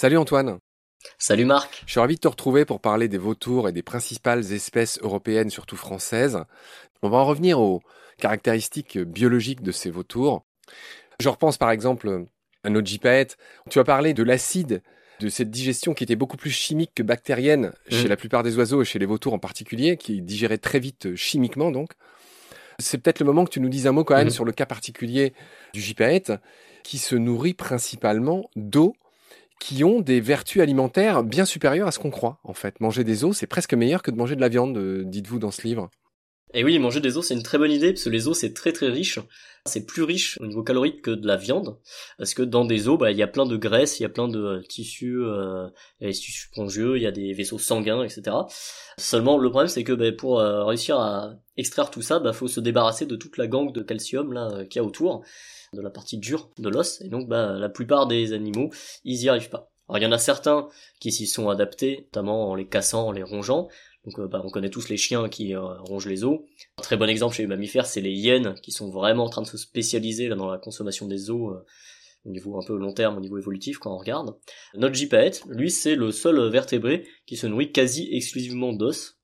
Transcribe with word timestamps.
Salut 0.00 0.16
Antoine. 0.16 0.60
Salut 1.18 1.44
Marc. 1.44 1.82
Je 1.84 1.90
suis 1.90 2.00
ravi 2.00 2.14
de 2.14 2.20
te 2.20 2.28
retrouver 2.28 2.64
pour 2.64 2.80
parler 2.80 3.06
des 3.06 3.18
vautours 3.18 3.68
et 3.68 3.72
des 3.72 3.82
principales 3.82 4.50
espèces 4.50 4.98
européennes, 5.02 5.50
surtout 5.50 5.76
françaises. 5.76 6.42
On 7.02 7.10
va 7.10 7.18
en 7.18 7.26
revenir 7.26 7.60
aux 7.60 7.82
caractéristiques 8.16 8.96
biologiques 8.96 9.60
de 9.60 9.72
ces 9.72 9.90
vautours. 9.90 10.46
Je 11.20 11.28
repense 11.28 11.58
par 11.58 11.70
exemple 11.70 12.24
à 12.64 12.70
notre 12.70 12.86
gypaète. 12.86 13.36
Tu 13.68 13.78
as 13.78 13.84
parlé 13.84 14.14
de 14.14 14.22
l'acide, 14.22 14.82
de 15.20 15.28
cette 15.28 15.50
digestion 15.50 15.92
qui 15.92 16.04
était 16.04 16.16
beaucoup 16.16 16.38
plus 16.38 16.48
chimique 16.48 16.92
que 16.94 17.02
bactérienne 17.02 17.74
chez 17.90 18.06
mm. 18.06 18.08
la 18.08 18.16
plupart 18.16 18.42
des 18.42 18.56
oiseaux 18.56 18.80
et 18.80 18.86
chez 18.86 18.98
les 18.98 19.04
vautours 19.04 19.34
en 19.34 19.38
particulier, 19.38 19.98
qui 19.98 20.22
digéraient 20.22 20.56
très 20.56 20.78
vite 20.78 21.14
chimiquement 21.14 21.70
donc. 21.70 21.90
C'est 22.78 22.96
peut-être 22.96 23.20
le 23.20 23.26
moment 23.26 23.44
que 23.44 23.50
tu 23.50 23.60
nous 23.60 23.68
dises 23.68 23.86
un 23.86 23.92
mot 23.92 24.04
quand 24.04 24.16
même 24.16 24.28
mm. 24.28 24.30
sur 24.30 24.46
le 24.46 24.52
cas 24.52 24.64
particulier 24.64 25.34
du 25.74 25.82
gypaète, 25.82 26.32
qui 26.84 26.96
se 26.96 27.16
nourrit 27.16 27.52
principalement 27.52 28.48
d'eau 28.56 28.94
qui 29.60 29.84
ont 29.84 30.00
des 30.00 30.20
vertus 30.20 30.60
alimentaires 30.60 31.22
bien 31.22 31.44
supérieures 31.44 31.86
à 31.86 31.92
ce 31.92 32.00
qu'on 32.00 32.10
croit, 32.10 32.40
en 32.42 32.54
fait. 32.54 32.80
Manger 32.80 33.04
des 33.04 33.24
os, 33.24 33.36
c'est 33.36 33.46
presque 33.46 33.74
meilleur 33.74 34.02
que 34.02 34.10
de 34.10 34.16
manger 34.16 34.34
de 34.34 34.40
la 34.40 34.48
viande, 34.48 34.76
euh, 34.76 35.04
dites-vous 35.04 35.38
dans 35.38 35.52
ce 35.52 35.62
livre. 35.62 35.90
Et 36.54 36.64
oui, 36.64 36.76
manger 36.80 36.98
des 36.98 37.16
os, 37.16 37.28
c'est 37.28 37.34
une 37.34 37.44
très 37.44 37.58
bonne 37.58 37.70
idée, 37.70 37.92
parce 37.92 38.04
que 38.04 38.10
les 38.10 38.26
os, 38.26 38.36
c'est 38.36 38.54
très 38.54 38.72
très 38.72 38.88
riche. 38.88 39.20
C'est 39.66 39.84
plus 39.84 40.02
riche 40.02 40.38
au 40.40 40.46
niveau 40.46 40.62
calorique 40.62 41.02
que 41.02 41.10
de 41.10 41.26
la 41.26 41.36
viande, 41.36 41.78
parce 42.16 42.32
que 42.32 42.42
dans 42.42 42.64
des 42.64 42.88
os, 42.88 42.98
bah, 42.98 43.10
il 43.12 43.18
y 43.18 43.22
a 43.22 43.28
plein 43.28 43.44
de 43.44 43.58
graisses, 43.58 44.00
il 44.00 44.02
y 44.02 44.06
a 44.06 44.08
plein 44.08 44.26
de 44.26 44.40
euh, 44.40 44.62
tissus, 44.62 45.22
euh, 45.22 45.68
il 46.00 46.04
y 46.04 46.06
a 46.06 46.10
des 46.10 46.16
tissus 46.16 46.48
spongieux, 46.50 46.96
il 46.96 47.02
y 47.02 47.06
a 47.06 47.12
des 47.12 47.34
vaisseaux 47.34 47.58
sanguins, 47.58 48.02
etc. 48.02 48.34
Seulement, 48.96 49.36
le 49.36 49.50
problème, 49.50 49.68
c'est 49.68 49.84
que 49.84 49.92
bah, 49.92 50.10
pour 50.10 50.40
réussir 50.40 50.98
à 50.98 51.34
extraire 51.58 51.90
tout 51.90 52.02
ça, 52.02 52.18
bah, 52.18 52.32
faut 52.32 52.48
se 52.48 52.60
débarrasser 52.60 53.04
de 53.04 53.16
toute 53.16 53.36
la 53.36 53.46
gangue 53.46 53.74
de 53.74 53.82
calcium 53.82 54.32
là 54.32 54.64
qu'il 54.64 54.80
y 54.80 54.82
a 54.82 54.86
autour 54.86 55.22
de 55.72 55.80
la 55.80 55.90
partie 55.90 56.18
dure 56.18 56.50
de 56.58 56.68
l'os, 56.68 57.00
et 57.00 57.08
donc 57.08 57.28
bah, 57.28 57.52
la 57.52 57.68
plupart 57.68 58.06
des 58.06 58.32
animaux, 58.32 58.70
ils 59.04 59.22
y 59.22 59.28
arrivent 59.28 59.50
pas. 59.50 59.70
Alors 59.88 59.98
il 59.98 60.02
y 60.04 60.06
en 60.06 60.12
a 60.12 60.18
certains 60.18 60.68
qui 61.00 61.12
s'y 61.12 61.26
sont 61.26 61.48
adaptés, 61.48 62.08
notamment 62.12 62.50
en 62.50 62.54
les 62.54 62.66
cassant, 62.66 63.08
en 63.08 63.12
les 63.12 63.22
rongeant. 63.22 63.68
Donc 64.04 64.18
euh, 64.18 64.28
bah, 64.28 64.40
on 64.44 64.50
connaît 64.50 64.70
tous 64.70 64.88
les 64.88 64.96
chiens 64.96 65.28
qui 65.28 65.54
euh, 65.54 65.60
rongent 65.82 66.06
les 66.06 66.24
os. 66.24 66.40
Un 66.78 66.82
très 66.82 66.96
bon 66.96 67.08
exemple 67.08 67.34
chez 67.34 67.42
les 67.42 67.48
mammifères, 67.48 67.86
c'est 67.86 68.00
les 68.00 68.12
hyènes 68.12 68.54
qui 68.62 68.72
sont 68.72 68.90
vraiment 68.90 69.24
en 69.24 69.28
train 69.28 69.42
de 69.42 69.46
se 69.46 69.58
spécialiser 69.58 70.28
là, 70.28 70.36
dans 70.36 70.50
la 70.50 70.58
consommation 70.58 71.06
des 71.06 71.30
os 71.30 71.54
euh, 71.54 71.64
au 72.24 72.30
niveau 72.30 72.58
un 72.58 72.64
peu 72.64 72.76
long 72.76 72.92
terme, 72.92 73.16
au 73.16 73.20
niveau 73.20 73.38
évolutif 73.38 73.78
quand 73.78 73.92
on 73.92 73.98
regarde. 73.98 74.36
Notre 74.74 74.94
gypaète, 74.94 75.42
lui, 75.48 75.70
c'est 75.70 75.94
le 75.94 76.12
seul 76.12 76.50
vertébré 76.50 77.06
qui 77.26 77.36
se 77.36 77.46
nourrit 77.46 77.72
quasi 77.72 78.08
exclusivement 78.12 78.72
d'os. 78.72 79.18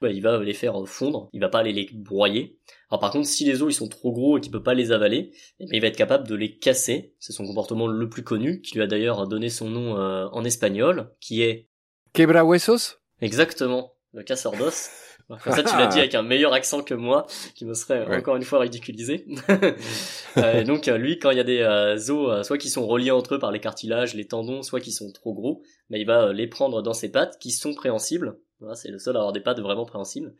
Bah, 0.00 0.10
il 0.10 0.22
va 0.22 0.42
les 0.42 0.54
faire 0.54 0.74
fondre, 0.86 1.28
il 1.32 1.40
va 1.40 1.48
pas 1.48 1.58
aller 1.58 1.72
les 1.72 1.88
broyer. 1.92 2.58
Alors 2.90 3.00
par 3.00 3.10
contre, 3.10 3.28
si 3.28 3.44
les 3.44 3.62
os 3.62 3.72
ils 3.72 3.76
sont 3.76 3.88
trop 3.88 4.12
gros 4.12 4.38
et 4.38 4.40
qu'il 4.40 4.50
peut 4.50 4.62
pas 4.62 4.74
les 4.74 4.92
avaler, 4.92 5.32
eh 5.60 5.66
ben, 5.66 5.74
il 5.74 5.80
va 5.80 5.86
être 5.86 5.96
capable 5.96 6.26
de 6.26 6.34
les 6.34 6.58
casser. 6.58 7.14
C'est 7.18 7.32
son 7.32 7.46
comportement 7.46 7.86
le 7.86 8.08
plus 8.08 8.24
connu, 8.24 8.60
qui 8.60 8.74
lui 8.74 8.82
a 8.82 8.86
d'ailleurs 8.86 9.28
donné 9.28 9.48
son 9.48 9.68
nom 9.68 9.98
euh, 9.98 10.26
en 10.32 10.44
espagnol, 10.44 11.10
qui 11.20 11.42
est 11.42 11.68
Quebra 12.12 12.42
huesos? 12.42 12.98
Exactement, 13.20 13.94
le 14.12 14.22
casseur 14.22 14.56
d'os. 14.56 14.90
Comme 15.44 15.52
ça, 15.52 15.62
tu 15.62 15.76
l'as 15.76 15.86
dit 15.86 16.00
avec 16.00 16.16
un 16.16 16.22
meilleur 16.22 16.52
accent 16.52 16.82
que 16.82 16.94
moi, 16.94 17.26
qui 17.54 17.64
me 17.64 17.74
serait 17.74 18.04
encore 18.16 18.34
une 18.34 18.42
fois 18.42 18.58
ridiculisé. 18.58 19.26
euh, 20.38 20.64
donc, 20.64 20.88
euh, 20.88 20.98
lui, 20.98 21.20
quand 21.20 21.30
il 21.30 21.36
y 21.36 21.40
a 21.40 21.44
des 21.44 21.60
euh, 21.60 21.94
os, 21.94 22.44
soit 22.44 22.58
qui 22.58 22.68
sont 22.68 22.84
reliés 22.84 23.12
entre 23.12 23.36
eux 23.36 23.38
par 23.38 23.52
les 23.52 23.60
cartilages, 23.60 24.14
les 24.14 24.26
tendons, 24.26 24.62
soit 24.62 24.80
qui 24.80 24.90
sont 24.90 25.12
trop 25.12 25.32
gros, 25.32 25.62
mais 25.88 26.00
il 26.00 26.06
va 26.06 26.32
les 26.32 26.48
prendre 26.48 26.82
dans 26.82 26.94
ses 26.94 27.12
pattes, 27.12 27.38
qui 27.38 27.52
sont 27.52 27.74
préhensibles. 27.74 28.40
C'est 28.74 28.90
le 28.90 28.98
seul 28.98 29.16
à 29.16 29.20
avoir 29.20 29.32
des 29.32 29.40
pattes 29.40 29.60
vraiment 29.60 29.86
préhensibles. 29.86 30.34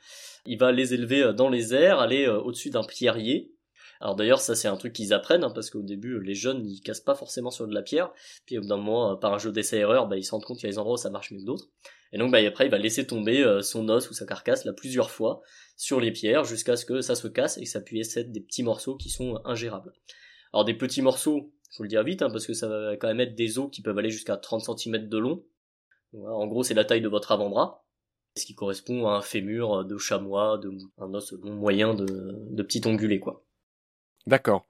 Il 0.47 0.59
va 0.59 0.73
les 0.73 0.95
élever 0.95 1.23
euh, 1.23 1.33
dans 1.33 1.49
les 1.49 1.75
airs, 1.75 2.01
aller 2.01 2.27
euh, 2.27 2.41
au-dessus 2.41 2.71
d'un 2.71 2.85
pierrier. 2.85 3.55
Alors 4.01 4.17
d'ailleurs, 4.17 4.41
ça 4.41 4.55
c'est 4.55 4.69
un 4.69 4.77
truc 4.77 4.93
qu'ils 4.93 5.13
apprennent, 5.13 5.45
hein, 5.45 5.53
parce 5.55 5.71
qu'au 5.71 5.83
début, 5.83 6.21
les 6.23 6.35
jeunes, 6.35 6.67
ils 6.67 6.81
cassent 6.81 7.01
pas 7.01 7.15
forcément 7.15 7.51
sur 7.51 7.67
de 7.67 7.75
la 7.75 7.83
pierre. 7.83 8.13
Puis 8.47 8.59
au 8.59 8.63
bout 8.63 8.69
d'un 8.69 8.77
moment, 8.77 9.13
euh, 9.13 9.17
par 9.17 9.33
un 9.33 9.39
jeu 9.39 9.53
d'essai-erreur, 9.53 10.07
bah, 10.07 10.17
ils 10.17 10.25
se 10.25 10.31
rendent 10.31 10.45
compte 10.45 10.59
qu'il 10.59 10.67
y 10.67 10.71
a 10.71 10.73
des 10.73 10.79
endroits 10.79 10.95
où 10.95 10.99
ça 10.99 11.11
marche 11.11 11.33
mieux 11.33 11.41
que 11.41 11.45
d'autres. 11.45 11.69
Et 12.13 12.19
donc 12.19 12.33
bah, 12.33 12.39
après, 12.47 12.67
il 12.67 12.71
va 12.71 12.79
laisser 12.79 13.07
tomber 13.07 13.61
son 13.63 13.89
os 13.89 14.11
ou 14.11 14.15
sa 14.15 14.27
carcasse 14.27 14.65
là 14.65 14.73
plusieurs 14.73 15.11
fois 15.11 15.43
sur 15.77 16.01
les 16.01 16.11
pierres 16.11 16.45
jusqu'à 16.45 16.77
ce 16.77 16.85
que 16.85 17.03
ça 17.03 17.15
se 17.15 17.29
casse 17.29 17.57
et 17.57 17.63
que 17.63 17.69
ça 17.69 17.81
puisse 17.81 18.17
être 18.17 18.33
des 18.33 18.41
petits 18.41 18.65
morceaux 18.65 18.97
qui 18.97 19.11
sont 19.11 19.41
ingérables. 19.45 19.93
Alors 20.53 20.65
des 20.65 20.75
petits 20.75 21.03
morceaux, 21.03 21.53
faut 21.77 21.85
le 21.85 21.89
dire 21.89 22.03
vite, 22.03 22.23
hein, 22.23 22.31
parce 22.31 22.47
que 22.47 22.53
ça 22.53 22.69
va 22.69 22.97
quand 22.97 23.07
même 23.07 23.21
être 23.21 23.37
des 23.37 23.61
os 23.61 23.71
qui 23.71 23.81
peuvent 23.81 23.97
aller 23.97 24.11
jusqu'à 24.11 24.37
30 24.37 24.77
cm 24.77 25.09
de 25.09 25.19
long. 25.19 25.45
en 26.15 26.47
gros, 26.49 26.65
c'est 26.65 26.75
la 26.75 26.85
taille 26.85 27.01
de 27.01 27.09
votre 27.09 27.31
avant-bras 27.31 27.85
ce 28.37 28.45
qui 28.45 28.55
correspond 28.55 29.07
à 29.09 29.13
un 29.13 29.23
fémur 29.23 29.85
de 29.85 29.99
chamois, 29.99 30.59
de, 30.59 30.73
un 30.99 31.13
os 31.15 31.33
long 31.33 31.55
moyen 31.55 31.95
de, 31.95 32.07
de 32.07 32.63
petit 32.63 32.83
ongulé, 32.87 33.19
quoi. 33.19 33.45
D'accord. 34.27 34.67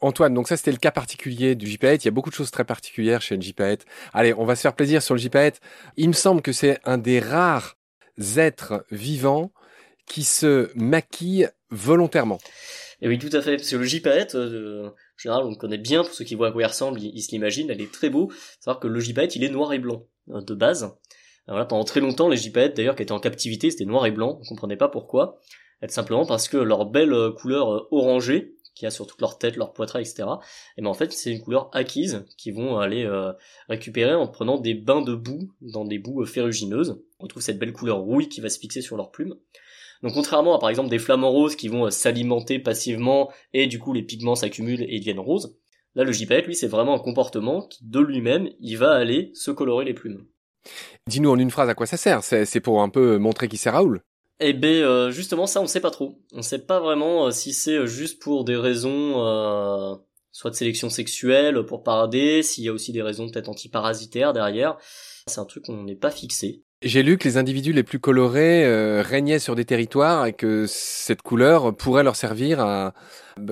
Antoine, 0.00 0.34
donc 0.34 0.48
ça 0.48 0.56
c'était 0.56 0.72
le 0.72 0.76
cas 0.76 0.90
particulier 0.90 1.54
du 1.54 1.66
JPET. 1.66 1.96
Il 1.96 2.04
y 2.04 2.08
a 2.08 2.10
beaucoup 2.10 2.30
de 2.30 2.34
choses 2.34 2.50
très 2.50 2.64
particulières 2.64 3.22
chez 3.22 3.36
le 3.36 3.42
JPET. 3.42 3.78
Allez, 4.12 4.34
on 4.34 4.44
va 4.44 4.56
se 4.56 4.60
faire 4.60 4.74
plaisir 4.74 5.02
sur 5.02 5.14
le 5.14 5.20
JPET. 5.20 5.60
Il 5.96 6.08
me 6.08 6.14
semble 6.14 6.42
que 6.42 6.52
c'est 6.52 6.78
un 6.84 6.98
des 6.98 7.20
rares 7.20 7.76
êtres 8.36 8.84
vivants 8.90 9.52
qui 10.06 10.24
se 10.24 10.70
maquille 10.74 11.48
volontairement. 11.70 12.38
Et 13.00 13.08
oui, 13.08 13.18
tout 13.18 13.34
à 13.34 13.42
fait. 13.42 13.56
Parce 13.56 13.70
que 13.70 13.76
le 13.76 13.84
JPET, 13.84 14.34
euh, 14.34 14.88
en 14.88 15.18
général, 15.18 15.44
on 15.44 15.50
le 15.50 15.56
connaît 15.56 15.78
bien. 15.78 16.04
Pour 16.04 16.12
ceux 16.12 16.24
qui 16.24 16.34
voient 16.34 16.48
à 16.48 16.52
quoi 16.52 16.62
il 16.62 16.66
ressemble, 16.66 17.00
ils, 17.00 17.22
se 17.22 17.30
l'imaginent. 17.32 17.70
Elle 17.70 17.80
est 17.80 17.92
très 17.92 18.10
beau. 18.10 18.30
Savoir 18.60 18.80
que 18.80 18.88
le 18.88 19.00
JPET, 19.00 19.36
il 19.36 19.44
est 19.44 19.48
noir 19.48 19.72
et 19.72 19.78
blanc 19.78 20.06
euh, 20.30 20.40
de 20.40 20.54
base. 20.54 20.94
Voilà, 21.46 21.66
pendant 21.66 21.84
très 21.84 22.00
longtemps, 22.00 22.28
les 22.28 22.36
gypaètes, 22.36 22.76
d'ailleurs, 22.76 22.96
qui 22.96 23.02
étaient 23.02 23.12
en 23.12 23.20
captivité, 23.20 23.70
c'était 23.70 23.84
noir 23.84 24.06
et 24.06 24.10
blanc, 24.10 24.38
on 24.40 24.44
comprenait 24.44 24.76
pas 24.76 24.88
pourquoi. 24.88 25.40
simplement 25.88 26.24
parce 26.24 26.48
que 26.48 26.56
leur 26.56 26.86
belle 26.86 27.12
euh, 27.12 27.32
couleur 27.32 27.74
euh, 27.74 27.88
orangée, 27.90 28.54
qui 28.74 28.86
a 28.86 28.90
sur 28.90 29.06
toute 29.06 29.20
leur 29.20 29.38
tête, 29.38 29.56
leur 29.56 29.72
poitrail, 29.72 30.02
etc. 30.02 30.22
Et 30.22 30.78
eh 30.78 30.82
ben 30.82 30.88
en 30.88 30.94
fait, 30.94 31.12
c'est 31.12 31.30
une 31.30 31.40
couleur 31.40 31.70
acquise 31.72 32.24
qu'ils 32.36 32.54
vont 32.54 32.78
aller 32.78 33.04
euh, 33.04 33.32
récupérer 33.68 34.14
en 34.14 34.26
prenant 34.26 34.58
des 34.58 34.74
bains 34.74 35.02
de 35.02 35.14
boue 35.14 35.52
dans 35.60 35.84
des 35.84 35.98
boues 35.98 36.24
ferrugineuses. 36.24 37.00
On 37.20 37.28
trouve 37.28 37.42
cette 37.42 37.58
belle 37.58 37.72
couleur 37.72 37.98
rouille 37.98 38.28
qui 38.28 38.40
va 38.40 38.48
se 38.48 38.58
fixer 38.58 38.80
sur 38.80 38.96
leurs 38.96 39.12
plumes. 39.12 39.36
Donc 40.02 40.12
contrairement 40.12 40.56
à 40.56 40.58
par 40.58 40.68
exemple 40.68 40.90
des 40.90 40.98
flamants 40.98 41.30
roses 41.30 41.56
qui 41.56 41.68
vont 41.68 41.88
s'alimenter 41.88 42.58
passivement 42.58 43.32
et 43.54 43.66
du 43.66 43.78
coup 43.78 43.92
les 43.92 44.02
pigments 44.02 44.34
s'accumulent 44.34 44.84
et 44.86 44.98
deviennent 44.98 45.20
roses, 45.20 45.56
là 45.94 46.04
le 46.04 46.12
gypaète 46.12 46.46
lui 46.46 46.54
c'est 46.54 46.66
vraiment 46.66 46.94
un 46.94 46.98
comportement 46.98 47.66
qui 47.66 47.86
de 47.86 48.00
lui-même 48.00 48.50
il 48.60 48.76
va 48.76 48.92
aller 48.92 49.30
se 49.32 49.50
colorer 49.50 49.86
les 49.86 49.94
plumes. 49.94 50.26
Dis-nous 51.06 51.30
en 51.30 51.38
une 51.38 51.50
phrase 51.50 51.68
à 51.68 51.74
quoi 51.74 51.86
ça 51.86 51.96
sert. 51.96 52.22
C'est 52.22 52.60
pour 52.60 52.82
un 52.82 52.88
peu 52.88 53.18
montrer 53.18 53.48
qui 53.48 53.56
c'est 53.56 53.70
Raoul. 53.70 54.02
Eh 54.40 54.52
ben 54.52 54.82
euh, 54.82 55.10
justement 55.10 55.46
ça 55.46 55.60
on 55.60 55.66
sait 55.66 55.80
pas 55.80 55.90
trop. 55.90 56.18
On 56.32 56.42
sait 56.42 56.58
pas 56.58 56.80
vraiment 56.80 57.26
euh, 57.26 57.30
si 57.30 57.52
c'est 57.52 57.76
euh, 57.76 57.86
juste 57.86 58.20
pour 58.20 58.44
des 58.44 58.56
raisons 58.56 59.14
soit 60.32 60.50
de 60.50 60.56
sélection 60.56 60.90
sexuelle 60.90 61.64
pour 61.64 61.84
parader, 61.84 62.42
s'il 62.42 62.64
y 62.64 62.68
a 62.68 62.72
aussi 62.72 62.90
des 62.90 63.02
raisons 63.02 63.30
peut-être 63.30 63.48
antiparasitaires 63.48 64.32
derrière. 64.32 64.76
C'est 65.28 65.38
un 65.38 65.44
truc 65.44 65.66
qu'on 65.66 65.84
n'est 65.84 65.94
pas 65.94 66.10
fixé. 66.10 66.64
J'ai 66.84 67.02
lu 67.02 67.16
que 67.16 67.26
les 67.26 67.38
individus 67.38 67.72
les 67.72 67.82
plus 67.82 67.98
colorés 67.98 68.62
euh, 68.66 69.02
régnaient 69.02 69.38
sur 69.38 69.54
des 69.54 69.64
territoires 69.64 70.26
et 70.26 70.34
que 70.34 70.66
cette 70.68 71.22
couleur 71.22 71.74
pourrait 71.74 72.02
leur 72.02 72.14
servir 72.14 72.60
à, 72.60 72.92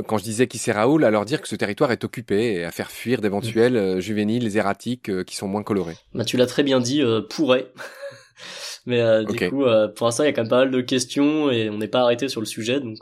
quand 0.06 0.18
je 0.18 0.22
disais 0.22 0.46
qui 0.46 0.58
c'est 0.58 0.70
Raoul, 0.70 1.02
à 1.02 1.10
leur 1.10 1.24
dire 1.24 1.40
que 1.40 1.48
ce 1.48 1.56
territoire 1.56 1.92
est 1.92 2.04
occupé 2.04 2.56
et 2.56 2.64
à 2.64 2.70
faire 2.70 2.90
fuir 2.90 3.22
d'éventuels 3.22 3.76
euh, 3.76 4.00
juvéniles 4.00 4.54
erratiques 4.58 5.08
euh, 5.08 5.24
qui 5.24 5.34
sont 5.34 5.48
moins 5.48 5.62
colorés. 5.62 5.96
Bah, 6.12 6.26
tu 6.26 6.36
l'as 6.36 6.44
très 6.44 6.62
bien 6.62 6.78
dit, 6.78 7.02
pourrait. 7.30 7.72
Mais 8.84 9.24
du 9.24 9.48
coup, 9.48 9.64
pour 9.94 10.06
l'instant, 10.06 10.24
il 10.24 10.26
y 10.26 10.28
a 10.28 10.32
quand 10.32 10.42
même 10.42 10.50
pas 10.50 10.64
mal 10.64 10.70
de 10.72 10.80
questions 10.80 11.50
et 11.50 11.70
on 11.70 11.78
n'est 11.78 11.88
pas 11.88 12.00
arrêté 12.00 12.28
sur 12.28 12.40
le 12.40 12.46
sujet, 12.46 12.80
donc. 12.80 12.98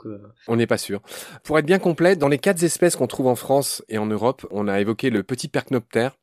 On 0.47 0.55
n'est 0.55 0.67
pas 0.67 0.77
sûr. 0.77 1.01
Pour 1.43 1.57
être 1.57 1.65
bien 1.65 1.79
complet, 1.79 2.15
dans 2.15 2.27
les 2.27 2.37
quatre 2.37 2.61
espèces 2.61 2.95
qu'on 2.95 3.07
trouve 3.07 3.25
en 3.25 3.35
France 3.35 3.83
et 3.89 3.97
en 3.97 4.05
Europe, 4.05 4.45
on 4.51 4.67
a 4.67 4.79
évoqué 4.79 5.09
le 5.09 5.23
petit 5.23 5.47
percnoptère. 5.47 6.17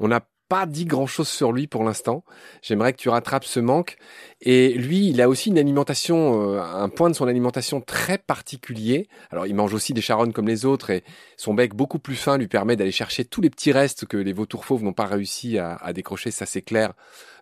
On 0.00 0.10
a 0.10 0.20
pas 0.48 0.66
dit 0.66 0.84
grand 0.84 1.06
chose 1.06 1.28
sur 1.28 1.52
lui 1.52 1.66
pour 1.66 1.82
l'instant. 1.82 2.24
J'aimerais 2.62 2.92
que 2.92 2.98
tu 2.98 3.08
rattrapes 3.08 3.44
ce 3.44 3.60
manque. 3.60 3.96
Et 4.40 4.74
lui, 4.74 5.08
il 5.08 5.20
a 5.20 5.28
aussi 5.28 5.50
une 5.50 5.58
alimentation, 5.58 6.54
euh, 6.54 6.60
un 6.60 6.88
point 6.88 7.10
de 7.10 7.14
son 7.14 7.26
alimentation 7.26 7.80
très 7.80 8.18
particulier. 8.18 9.08
Alors, 9.30 9.46
il 9.46 9.54
mange 9.54 9.74
aussi 9.74 9.92
des 9.92 10.00
charognes 10.00 10.32
comme 10.32 10.46
les 10.46 10.64
autres 10.64 10.90
et 10.90 11.02
son 11.36 11.54
bec 11.54 11.74
beaucoup 11.74 11.98
plus 11.98 12.16
fin 12.16 12.38
lui 12.38 12.48
permet 12.48 12.76
d'aller 12.76 12.92
chercher 12.92 13.24
tous 13.24 13.40
les 13.40 13.50
petits 13.50 13.72
restes 13.72 14.06
que 14.06 14.16
les 14.16 14.32
vautours 14.32 14.64
fauves 14.64 14.84
n'ont 14.84 14.92
pas 14.92 15.06
réussi 15.06 15.58
à, 15.58 15.92
décrocher. 15.92 16.30
Ça, 16.30 16.46
c'est 16.46 16.62
clair 16.62 16.92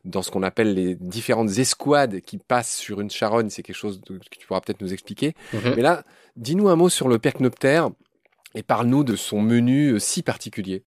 dans 0.04 0.22
ce 0.22 0.30
qu'on 0.30 0.42
appelle 0.42 0.74
les 0.74 0.94
différentes 0.94 1.58
escouades 1.58 2.20
qui 2.20 2.38
passent 2.38 2.74
sur 2.74 3.00
une 3.00 3.10
charogne. 3.10 3.50
C'est 3.50 3.62
quelque 3.62 3.76
chose 3.76 4.00
que 4.06 4.14
tu 4.38 4.46
pourras 4.46 4.60
peut-être 4.60 4.80
nous 4.80 4.92
expliquer. 4.92 5.34
Mhm. 5.52 5.74
Mais 5.76 5.82
là, 5.82 6.04
dis-nous 6.36 6.68
un 6.68 6.76
mot 6.76 6.88
sur 6.88 7.08
le 7.08 7.18
percnoptère 7.18 7.90
et 8.54 8.62
parle-nous 8.62 9.04
de 9.04 9.16
son 9.16 9.40
menu 9.40 9.92
euh, 9.92 9.98
si 9.98 10.22
particulier. 10.22 10.84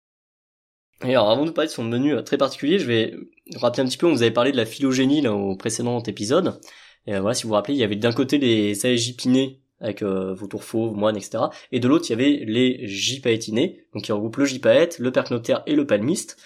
Alors, 1.00 1.30
avant 1.30 1.44
de 1.44 1.50
parler 1.50 1.68
de 1.68 1.72
son 1.72 1.84
menu 1.84 2.14
euh, 2.14 2.22
très 2.22 2.38
particulier, 2.38 2.78
je 2.78 2.86
vais 2.86 3.14
rappeler 3.56 3.82
un 3.82 3.86
petit 3.86 3.98
peu, 3.98 4.06
on 4.06 4.12
vous 4.12 4.22
avait 4.22 4.30
parlé 4.30 4.52
de 4.52 4.56
la 4.56 4.64
phylogénie 4.64 5.20
là, 5.20 5.34
au 5.34 5.56
précédent 5.56 6.02
épisode. 6.02 6.58
Et 7.06 7.14
euh, 7.14 7.20
voilà, 7.20 7.34
si 7.34 7.42
vous 7.42 7.48
vous 7.48 7.54
rappelez, 7.54 7.74
il 7.74 7.80
y 7.80 7.84
avait 7.84 7.96
d'un 7.96 8.12
côté 8.12 8.38
les 8.38 8.86
aégipinés 8.86 9.60
avec 9.80 10.02
euh, 10.02 10.32
vautours 10.32 10.64
fauves, 10.64 10.96
moines, 10.96 11.16
etc. 11.16 11.44
Et 11.72 11.80
de 11.80 11.88
l'autre, 11.88 12.06
il 12.08 12.10
y 12.10 12.14
avait 12.14 12.44
les 12.46 12.86
gypaétinés, 12.86 13.84
donc 13.92 14.04
qui 14.04 14.12
regroupent 14.12 14.36
le 14.36 14.46
gypaète, 14.46 14.98
le 14.98 15.10
percnoptère 15.10 15.62
et 15.66 15.74
le 15.74 15.86
palmiste. 15.86 16.38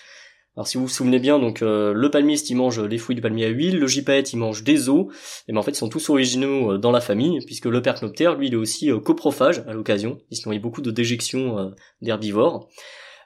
Alors 0.56 0.66
si 0.66 0.76
vous 0.76 0.86
vous 0.86 0.92
souvenez 0.92 1.20
bien, 1.20 1.38
donc 1.38 1.60
le 1.60 2.08
palmiste 2.10 2.50
il 2.50 2.56
mange 2.56 2.80
les 2.80 2.98
fruits 2.98 3.14
du 3.14 3.22
palmier 3.22 3.44
à 3.44 3.48
huile, 3.48 3.78
le 3.78 3.86
gypaète 3.86 4.32
il 4.32 4.38
mange 4.38 4.64
des 4.64 4.88
os, 4.88 5.06
et 5.46 5.52
ben 5.52 5.58
en 5.58 5.62
fait 5.62 5.70
ils 5.70 5.76
sont 5.76 5.88
tous 5.88 6.10
originaux 6.10 6.78
dans 6.78 6.90
la 6.90 7.00
famille, 7.00 7.38
puisque 7.46 7.66
le 7.66 7.80
percnoptère 7.80 8.34
lui 8.34 8.48
il 8.48 8.54
est 8.54 8.56
aussi 8.56 8.90
coprophage 9.04 9.62
à 9.68 9.72
l'occasion, 9.72 10.18
il 10.32 10.36
se 10.36 10.48
nourrit 10.48 10.58
beaucoup 10.58 10.80
de 10.80 10.90
déjections 10.90 11.72
d'herbivores. 12.02 12.68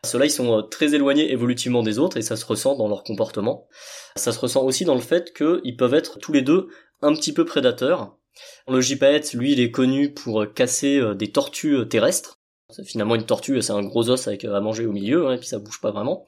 Ceux-là, 0.05 0.27
ils 0.27 0.31
sont 0.31 0.67
très 0.69 0.95
éloignés 0.95 1.31
évolutivement 1.31 1.83
des 1.83 1.99
autres 1.99 2.17
et 2.17 2.23
ça 2.23 2.37
se 2.37 2.45
ressent 2.45 2.77
dans 2.77 2.89
leur 2.89 3.05
comportement. 3.05 3.69
Ça 4.17 4.33
se 4.33 4.39
ressent 4.41 4.65
aussi 4.65 4.85
dans 4.85 4.97
le 4.97 5.01
fait 5.01 5.33
qu'ils 5.33 5.77
peuvent 5.77 5.95
être 5.95 6.19
tous 6.19 6.33
les 6.33 6.43
deux 6.43 6.69
un 7.03 7.15
petit 7.15 7.33
peu 7.33 7.45
prédateurs. 7.45 8.17
Le 8.67 8.81
gypaète, 8.81 9.33
lui, 9.35 9.53
il 9.53 9.61
est 9.61 9.71
connu 9.71 10.13
pour 10.13 10.45
casser 10.55 11.01
des 11.15 11.31
tortues 11.31 11.87
terrestres. 11.89 12.41
Finalement, 12.85 13.15
une 13.15 13.27
tortue, 13.27 13.61
c'est 13.61 13.73
un 13.73 13.83
gros 13.83 14.09
os 14.09 14.27
avec 14.27 14.45
à 14.45 14.61
manger 14.61 14.87
au 14.87 14.93
milieu, 14.93 15.29
hein, 15.29 15.35
et 15.35 15.39
puis 15.39 15.47
ça 15.47 15.59
bouge 15.59 15.81
pas 15.81 15.91
vraiment. 15.91 16.25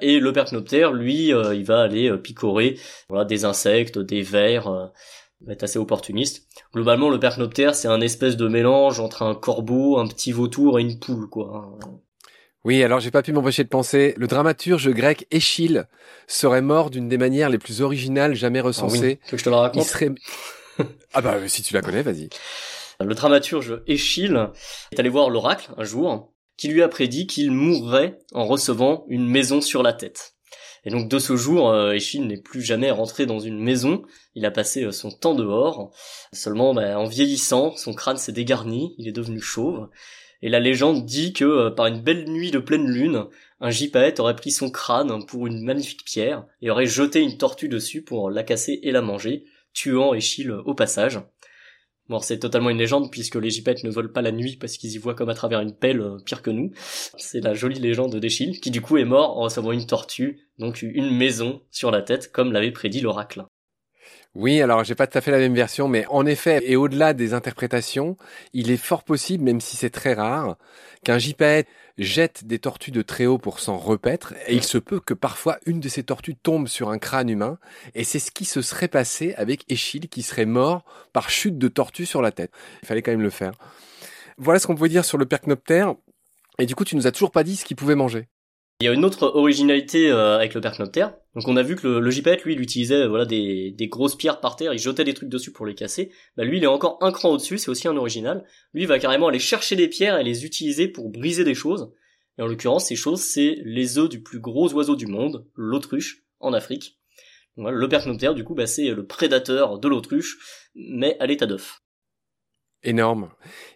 Et 0.00 0.18
le 0.18 0.32
percnoptère, 0.32 0.92
lui, 0.92 1.28
il 1.28 1.64
va 1.64 1.82
aller 1.82 2.14
picorer 2.18 2.78
voilà, 3.08 3.24
des 3.24 3.44
insectes, 3.44 3.98
des 3.98 4.22
vers, 4.22 4.68
va 4.68 5.52
être 5.52 5.62
assez 5.62 5.78
opportuniste. 5.78 6.48
Globalement, 6.74 7.10
le 7.10 7.20
percnoptère, 7.20 7.74
c'est 7.74 7.88
un 7.88 8.00
espèce 8.00 8.36
de 8.36 8.48
mélange 8.48 8.98
entre 8.98 9.22
un 9.22 9.34
corbeau, 9.34 9.98
un 9.98 10.08
petit 10.08 10.32
vautour 10.32 10.78
et 10.78 10.82
une 10.82 10.98
poule, 10.98 11.28
quoi. 11.28 11.78
Oui, 12.64 12.82
alors 12.82 13.00
j'ai 13.00 13.10
pas 13.10 13.22
pu 13.22 13.32
m'empêcher 13.32 13.62
de 13.62 13.68
penser, 13.68 14.14
le 14.16 14.26
dramaturge 14.26 14.88
grec 14.90 15.26
Échille 15.30 15.84
serait 16.26 16.62
mort 16.62 16.88
d'une 16.90 17.08
des 17.08 17.18
manières 17.18 17.50
les 17.50 17.58
plus 17.58 17.82
originales 17.82 18.34
jamais 18.34 18.60
recensées. 18.60 19.20
Ah 19.22 19.30
que 19.30 19.36
je 19.36 19.44
te 19.44 19.50
la 19.50 19.58
raconte 19.58 19.84
Il 19.84 19.88
serait... 19.88 20.10
ah 21.12 21.20
bah 21.20 21.36
si 21.46 21.62
tu 21.62 21.74
la 21.74 21.82
connais, 21.82 22.02
vas-y. 22.02 22.30
Le 23.00 23.14
dramaturge 23.14 23.82
Échille 23.86 24.48
est 24.92 24.98
allé 24.98 25.10
voir 25.10 25.28
l'oracle 25.28 25.72
un 25.76 25.84
jour, 25.84 26.32
qui 26.56 26.68
lui 26.68 26.82
a 26.82 26.88
prédit 26.88 27.26
qu'il 27.26 27.50
mourrait 27.50 28.18
en 28.32 28.46
recevant 28.46 29.04
une 29.08 29.28
maison 29.28 29.60
sur 29.60 29.82
la 29.82 29.92
tête. 29.92 30.34
Et 30.86 30.90
donc 30.90 31.08
de 31.08 31.18
ce 31.18 31.36
jour, 31.36 31.70
euh, 31.70 31.96
n'est 32.20 32.40
plus 32.40 32.62
jamais 32.62 32.90
rentré 32.90 33.26
dans 33.26 33.40
une 33.40 33.58
maison. 33.58 34.02
Il 34.34 34.44
a 34.44 34.50
passé 34.50 34.84
euh, 34.84 34.92
son 34.92 35.10
temps 35.10 35.34
dehors. 35.34 35.90
Seulement, 36.32 36.74
bah, 36.74 36.98
en 36.98 37.06
vieillissant, 37.06 37.74
son 37.76 37.94
crâne 37.94 38.18
s'est 38.18 38.32
dégarni. 38.32 38.94
Il 38.98 39.08
est 39.08 39.12
devenu 39.12 39.40
chauve. 39.40 39.88
Et 40.44 40.50
la 40.50 40.60
légende 40.60 41.06
dit 41.06 41.32
que 41.32 41.46
euh, 41.46 41.70
par 41.70 41.86
une 41.86 42.02
belle 42.02 42.28
nuit 42.28 42.50
de 42.50 42.58
pleine 42.58 42.86
lune, 42.86 43.24
un 43.60 43.70
gypaète 43.70 44.20
aurait 44.20 44.36
pris 44.36 44.50
son 44.50 44.70
crâne 44.70 45.24
pour 45.24 45.46
une 45.46 45.64
magnifique 45.64 46.04
pierre 46.04 46.44
et 46.60 46.70
aurait 46.70 46.84
jeté 46.84 47.20
une 47.20 47.38
tortue 47.38 47.70
dessus 47.70 48.02
pour 48.02 48.30
la 48.30 48.42
casser 48.42 48.78
et 48.82 48.92
la 48.92 49.00
manger, 49.00 49.46
tuant 49.72 50.12
Échille 50.12 50.50
au 50.50 50.74
passage. 50.74 51.18
Bon, 52.10 52.18
c'est 52.18 52.40
totalement 52.40 52.68
une 52.68 52.76
légende 52.76 53.10
puisque 53.10 53.36
les 53.36 53.48
gypaètes 53.48 53.84
ne 53.84 53.90
volent 53.90 54.12
pas 54.12 54.20
la 54.20 54.32
nuit 54.32 54.58
parce 54.60 54.76
qu'ils 54.76 54.92
y 54.92 54.98
voient 54.98 55.14
comme 55.14 55.30
à 55.30 55.34
travers 55.34 55.62
une 55.62 55.74
pelle 55.74 56.02
euh, 56.02 56.18
pire 56.22 56.42
que 56.42 56.50
nous. 56.50 56.72
C'est 57.16 57.40
la 57.40 57.54
jolie 57.54 57.80
légende 57.80 58.14
d'Échille 58.14 58.60
qui 58.60 58.70
du 58.70 58.82
coup 58.82 58.98
est 58.98 59.06
mort 59.06 59.38
en 59.38 59.44
recevant 59.44 59.72
une 59.72 59.86
tortue, 59.86 60.50
donc 60.58 60.82
une 60.82 61.16
maison 61.16 61.62
sur 61.70 61.90
la 61.90 62.02
tête 62.02 62.30
comme 62.30 62.52
l'avait 62.52 62.70
prédit 62.70 63.00
l'oracle. 63.00 63.46
Oui, 64.34 64.60
alors 64.60 64.82
j'ai 64.82 64.96
pas 64.96 65.06
tout 65.06 65.16
à 65.16 65.20
fait 65.20 65.30
la 65.30 65.38
même 65.38 65.54
version, 65.54 65.86
mais 65.86 66.06
en 66.08 66.26
effet, 66.26 66.60
et 66.64 66.74
au-delà 66.74 67.14
des 67.14 67.34
interprétations, 67.34 68.16
il 68.52 68.72
est 68.72 68.76
fort 68.76 69.04
possible, 69.04 69.44
même 69.44 69.60
si 69.60 69.76
c'est 69.76 69.90
très 69.90 70.12
rare, 70.14 70.56
qu'un 71.04 71.18
gypaète 71.18 71.68
jette 71.98 72.44
des 72.44 72.58
tortues 72.58 72.90
de 72.90 73.02
très 73.02 73.26
haut 73.26 73.38
pour 73.38 73.60
s'en 73.60 73.76
repaître, 73.76 74.34
et 74.48 74.54
il 74.54 74.64
se 74.64 74.78
peut 74.78 74.98
que 74.98 75.14
parfois 75.14 75.58
une 75.66 75.78
de 75.78 75.88
ces 75.88 76.02
tortues 76.02 76.34
tombe 76.34 76.66
sur 76.66 76.88
un 76.88 76.98
crâne 76.98 77.28
humain, 77.28 77.58
et 77.94 78.02
c'est 78.02 78.18
ce 78.18 78.32
qui 78.32 78.44
se 78.44 78.60
serait 78.60 78.88
passé 78.88 79.34
avec 79.36 79.64
Échille, 79.70 80.08
qui 80.08 80.22
serait 80.22 80.46
mort 80.46 80.84
par 81.12 81.30
chute 81.30 81.56
de 81.56 81.68
tortue 81.68 82.04
sur 82.04 82.20
la 82.20 82.32
tête. 82.32 82.50
Il 82.82 82.88
fallait 82.88 83.02
quand 83.02 83.12
même 83.12 83.22
le 83.22 83.30
faire. 83.30 83.52
Voilà 84.36 84.58
ce 84.58 84.66
qu'on 84.66 84.74
pouvait 84.74 84.88
dire 84.88 85.04
sur 85.04 85.16
le 85.16 85.26
percnoptère, 85.26 85.94
et 86.58 86.66
du 86.66 86.74
coup 86.74 86.84
tu 86.84 86.96
nous 86.96 87.06
as 87.06 87.12
toujours 87.12 87.30
pas 87.30 87.44
dit 87.44 87.54
ce 87.54 87.64
qu'il 87.64 87.76
pouvait 87.76 87.94
manger. 87.94 88.26
Il 88.80 88.86
y 88.86 88.88
a 88.88 88.92
une 88.92 89.04
autre 89.04 89.32
originalité 89.34 90.10
euh, 90.10 90.34
avec 90.34 90.54
le 90.54 90.60
percnoptère. 90.60 91.14
Donc 91.34 91.46
on 91.46 91.56
a 91.56 91.62
vu 91.62 91.76
que 91.76 91.86
le, 91.86 92.00
le 92.00 92.10
lui, 92.10 92.54
il 92.54 92.60
utilisait 92.60 93.06
voilà 93.06 93.24
des, 93.24 93.70
des, 93.70 93.88
grosses 93.88 94.16
pierres 94.16 94.40
par 94.40 94.56
terre, 94.56 94.72
il 94.72 94.78
jetait 94.78 95.04
des 95.04 95.14
trucs 95.14 95.28
dessus 95.28 95.52
pour 95.52 95.64
les 95.64 95.74
casser. 95.74 96.10
Bah, 96.36 96.44
lui, 96.44 96.58
il 96.58 96.64
est 96.64 96.68
encore 96.68 96.98
un 97.00 97.12
cran 97.12 97.30
au-dessus, 97.30 97.58
c'est 97.58 97.70
aussi 97.70 97.86
un 97.86 97.96
original. 97.96 98.44
Lui, 98.72 98.82
il 98.82 98.88
va 98.88 98.98
carrément 98.98 99.28
aller 99.28 99.38
chercher 99.38 99.76
des 99.76 99.88
pierres 99.88 100.18
et 100.18 100.24
les 100.24 100.44
utiliser 100.44 100.88
pour 100.88 101.10
briser 101.10 101.44
des 101.44 101.54
choses. 101.54 101.92
Et 102.36 102.42
en 102.42 102.46
l'occurrence, 102.46 102.86
ces 102.86 102.96
choses, 102.96 103.20
c'est 103.20 103.58
les 103.64 103.98
œufs 103.98 104.08
du 104.08 104.22
plus 104.22 104.40
gros 104.40 104.72
oiseau 104.72 104.96
du 104.96 105.06
monde, 105.06 105.46
l'autruche, 105.54 106.24
en 106.40 106.52
Afrique. 106.52 106.98
voilà, 107.56 107.78
le 107.78 107.88
percnoptère, 107.88 108.34
du 108.34 108.42
coup, 108.42 108.54
bah, 108.54 108.66
c'est 108.66 108.90
le 108.90 109.06
prédateur 109.06 109.78
de 109.78 109.88
l'autruche, 109.88 110.38
mais 110.74 111.16
à 111.20 111.26
l'état 111.26 111.46
d'œuf 111.46 111.83
énorme. 112.84 113.28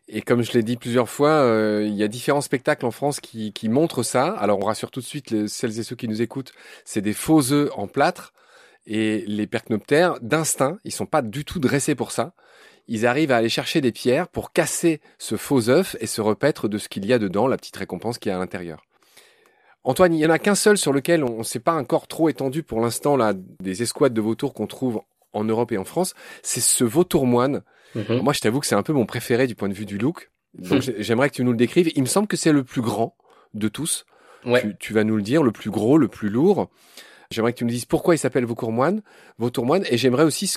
Et 0.08 0.22
comme 0.22 0.42
je 0.42 0.52
l'ai 0.52 0.62
dit 0.62 0.76
plusieurs 0.76 1.08
fois, 1.08 1.30
euh, 1.30 1.84
il 1.86 1.94
y 1.94 2.02
a 2.02 2.08
différents 2.08 2.40
spectacles 2.40 2.86
en 2.86 2.90
France 2.90 3.20
qui, 3.20 3.52
montrent 3.68 4.02
ça. 4.02 4.28
Alors 4.28 4.58
on 4.58 4.64
rassure 4.64 4.90
tout 4.90 5.00
de 5.00 5.04
suite 5.04 5.30
les, 5.30 5.48
celles 5.48 5.78
et 5.78 5.82
ceux 5.82 5.96
qui 5.96 6.08
nous 6.08 6.22
écoutent, 6.22 6.52
c'est 6.84 7.02
des 7.02 7.12
faux 7.12 7.52
œufs 7.52 7.70
en 7.76 7.86
plâtre. 7.86 8.32
Et 8.86 9.24
les 9.26 9.46
percnoptères, 9.46 10.18
d'instinct, 10.22 10.78
ils 10.84 10.92
sont 10.92 11.04
pas 11.04 11.20
du 11.20 11.44
tout 11.44 11.58
dressés 11.58 11.94
pour 11.94 12.10
ça. 12.10 12.32
Ils 12.86 13.06
arrivent 13.06 13.32
à 13.32 13.36
aller 13.36 13.50
chercher 13.50 13.82
des 13.82 13.92
pierres 13.92 14.28
pour 14.28 14.52
casser 14.52 15.02
ce 15.18 15.36
faux 15.36 15.68
œuf 15.68 15.94
et 16.00 16.06
se 16.06 16.22
repaître 16.22 16.68
de 16.68 16.78
ce 16.78 16.88
qu'il 16.88 17.04
y 17.04 17.12
a 17.12 17.18
dedans, 17.18 17.46
la 17.46 17.58
petite 17.58 17.76
récompense 17.76 18.18
qui 18.18 18.30
est 18.30 18.32
à 18.32 18.38
l'intérieur. 18.38 18.82
Antoine, 19.84 20.14
il 20.14 20.20
y 20.20 20.26
en 20.26 20.30
a 20.30 20.38
qu'un 20.38 20.54
seul 20.54 20.78
sur 20.78 20.92
lequel 20.92 21.22
on 21.22 21.38
ne 21.38 21.42
s'est 21.42 21.60
pas 21.60 21.74
encore 21.74 22.08
trop 22.08 22.30
étendu 22.30 22.62
pour 22.62 22.80
l'instant 22.80 23.16
là 23.16 23.34
des 23.34 23.82
escouades 23.82 24.14
de 24.14 24.20
vautours 24.20 24.54
qu'on 24.54 24.66
trouve 24.66 25.02
en 25.32 25.44
Europe 25.44 25.72
et 25.72 25.78
en 25.78 25.84
France, 25.84 26.14
c'est 26.42 26.60
ce 26.60 26.84
vautour 26.84 27.26
moine. 27.26 27.62
Mhm. 27.94 28.20
Moi, 28.22 28.32
je 28.32 28.40
t'avoue 28.40 28.60
que 28.60 28.66
c'est 28.66 28.74
un 28.74 28.82
peu 28.82 28.92
mon 28.92 29.06
préféré 29.06 29.46
du 29.46 29.54
point 29.54 29.68
de 29.68 29.74
vue 29.74 29.86
du 29.86 29.98
look. 29.98 30.30
Donc, 30.54 30.82
j'aimerais 30.98 31.30
que 31.30 31.34
tu 31.34 31.44
nous 31.44 31.52
le 31.52 31.56
décrives. 31.56 31.90
Il 31.94 32.02
me 32.02 32.08
semble 32.08 32.26
que 32.26 32.36
c'est 32.36 32.52
le 32.52 32.64
plus 32.64 32.82
grand 32.82 33.16
de 33.54 33.68
tous. 33.68 34.04
Ouais. 34.44 34.76
Tu, 34.78 34.92
vas 34.92 35.04
nous 35.04 35.16
le 35.16 35.22
dire, 35.22 35.42
le 35.42 35.52
plus 35.52 35.70
gros, 35.70 35.98
le 35.98 36.08
plus 36.08 36.28
lourd. 36.28 36.70
J'aimerais 37.30 37.52
que 37.52 37.58
tu 37.58 37.64
nous 37.64 37.70
dises 37.70 37.84
pourquoi 37.84 38.14
il 38.14 38.18
s'appelle 38.18 38.44
vautour 38.44 38.72
moine, 38.72 39.02
vautour 39.38 39.66
moine, 39.66 39.84
et 39.90 39.98
j'aimerais 39.98 40.24
aussi 40.24 40.54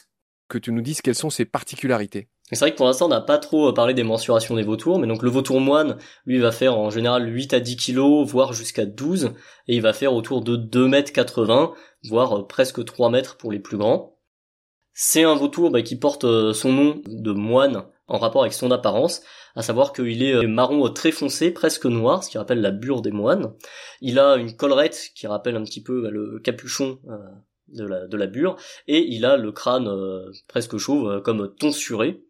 que 0.47 0.57
tu 0.57 0.71
nous 0.71 0.81
dises 0.81 1.01
quelles 1.01 1.15
sont 1.15 1.29
ses 1.29 1.45
particularités. 1.45 2.27
C'est 2.51 2.59
vrai 2.59 2.71
que 2.71 2.77
pour 2.77 2.85
l'instant, 2.85 3.05
on 3.05 3.09
n'a 3.09 3.21
pas 3.21 3.37
trop 3.37 3.69
euh, 3.69 3.73
parlé 3.73 3.93
des 3.93 4.03
mensurations 4.03 4.55
des 4.55 4.63
vautours, 4.63 4.99
mais 4.99 5.07
donc 5.07 5.23
le 5.23 5.29
vautour 5.29 5.61
moine, 5.61 5.97
lui, 6.25 6.39
va 6.39 6.51
faire 6.51 6.77
en 6.77 6.89
général 6.89 7.33
8 7.33 7.53
à 7.53 7.59
10 7.61 7.77
kilos, 7.77 8.27
voire 8.27 8.51
jusqu'à 8.51 8.85
12, 8.85 9.33
et 9.67 9.75
il 9.75 9.81
va 9.81 9.93
faire 9.93 10.13
autour 10.13 10.43
de 10.43 10.57
2 10.57 10.87
mètres 10.87 11.13
80, 11.13 11.73
voire 12.09 12.39
euh, 12.39 12.47
presque 12.47 12.83
3 12.83 13.09
mètres 13.09 13.37
pour 13.37 13.51
les 13.51 13.59
plus 13.59 13.77
grands. 13.77 14.17
C'est 15.03 15.23
un 15.23 15.33
vautour 15.33 15.71
bah, 15.71 15.81
qui 15.81 15.95
porte 15.95 16.25
euh, 16.25 16.53
son 16.53 16.71
nom 16.71 17.01
de 17.07 17.31
moine 17.31 17.85
en 18.07 18.19
rapport 18.19 18.43
avec 18.43 18.53
son 18.53 18.69
apparence, 18.69 19.23
à 19.55 19.63
savoir 19.63 19.93
qu'il 19.93 20.21
est 20.21 20.35
euh, 20.35 20.47
marron 20.47 20.87
très 20.93 21.11
foncé, 21.11 21.49
presque 21.49 21.87
noir, 21.87 22.23
ce 22.23 22.29
qui 22.29 22.37
rappelle 22.37 22.61
la 22.61 22.69
bure 22.69 23.01
des 23.01 23.09
moines. 23.09 23.51
Il 24.01 24.19
a 24.19 24.35
une 24.35 24.55
collerette 24.55 25.09
qui 25.15 25.25
rappelle 25.25 25.55
un 25.55 25.63
petit 25.63 25.81
peu 25.81 26.03
bah, 26.03 26.11
le 26.11 26.37
capuchon 26.37 26.99
euh, 27.09 27.17
de 27.69 27.83
la, 27.83 28.05
de 28.05 28.15
la 28.15 28.27
bure, 28.27 28.57
et 28.87 28.99
il 28.99 29.25
a 29.25 29.37
le 29.37 29.51
crâne 29.51 29.89
presque 30.47 30.77
chauve 30.77 31.23
comme 31.23 31.51
tonsuré. 31.55 32.21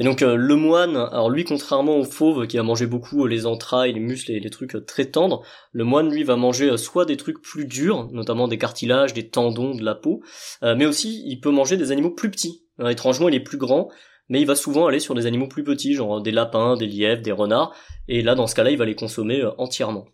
Et 0.00 0.04
donc 0.04 0.22
euh, 0.22 0.34
le 0.34 0.56
moine, 0.56 0.96
alors 0.96 1.28
lui 1.28 1.44
contrairement 1.44 1.98
au 1.98 2.04
fauve 2.04 2.46
qui 2.46 2.56
a 2.56 2.62
mangé 2.62 2.86
beaucoup 2.86 3.26
euh, 3.26 3.28
les 3.28 3.44
entrailles, 3.44 3.92
les 3.92 4.00
muscles 4.00 4.32
et 4.32 4.40
les 4.40 4.48
trucs 4.48 4.74
euh, 4.74 4.80
très 4.80 5.04
tendres, 5.04 5.44
le 5.72 5.84
moine 5.84 6.10
lui 6.10 6.24
va 6.24 6.36
manger 6.36 6.78
soit 6.78 7.04
des 7.04 7.18
trucs 7.18 7.42
plus 7.42 7.66
durs, 7.66 8.08
notamment 8.10 8.48
des 8.48 8.56
cartilages, 8.56 9.12
des 9.12 9.28
tendons, 9.28 9.74
de 9.74 9.84
la 9.84 9.94
peau, 9.94 10.22
mais 10.62 10.86
aussi 10.86 11.22
il 11.26 11.40
peut 11.40 11.50
manger 11.50 11.76
des 11.76 11.92
animaux 11.92 12.10
plus 12.10 12.30
petits. 12.30 12.64
Alors, 12.78 12.90
étrangement 12.90 13.28
il 13.28 13.34
est 13.34 13.40
plus 13.40 13.58
grand, 13.58 13.90
mais 14.30 14.40
il 14.40 14.46
va 14.46 14.54
souvent 14.54 14.86
aller 14.86 15.00
sur 15.00 15.14
des 15.14 15.26
animaux 15.26 15.48
plus 15.48 15.64
petits, 15.64 15.92
genre 15.92 16.22
des 16.22 16.32
lapins, 16.32 16.76
des 16.76 16.86
lièvres, 16.86 17.20
des 17.20 17.32
renards, 17.32 17.74
et 18.08 18.22
là 18.22 18.34
dans 18.34 18.46
ce 18.46 18.54
cas-là 18.54 18.70
il 18.70 18.78
va 18.78 18.86
les 18.86 18.94
consommer 18.94 19.44
entièrement. 19.58 20.06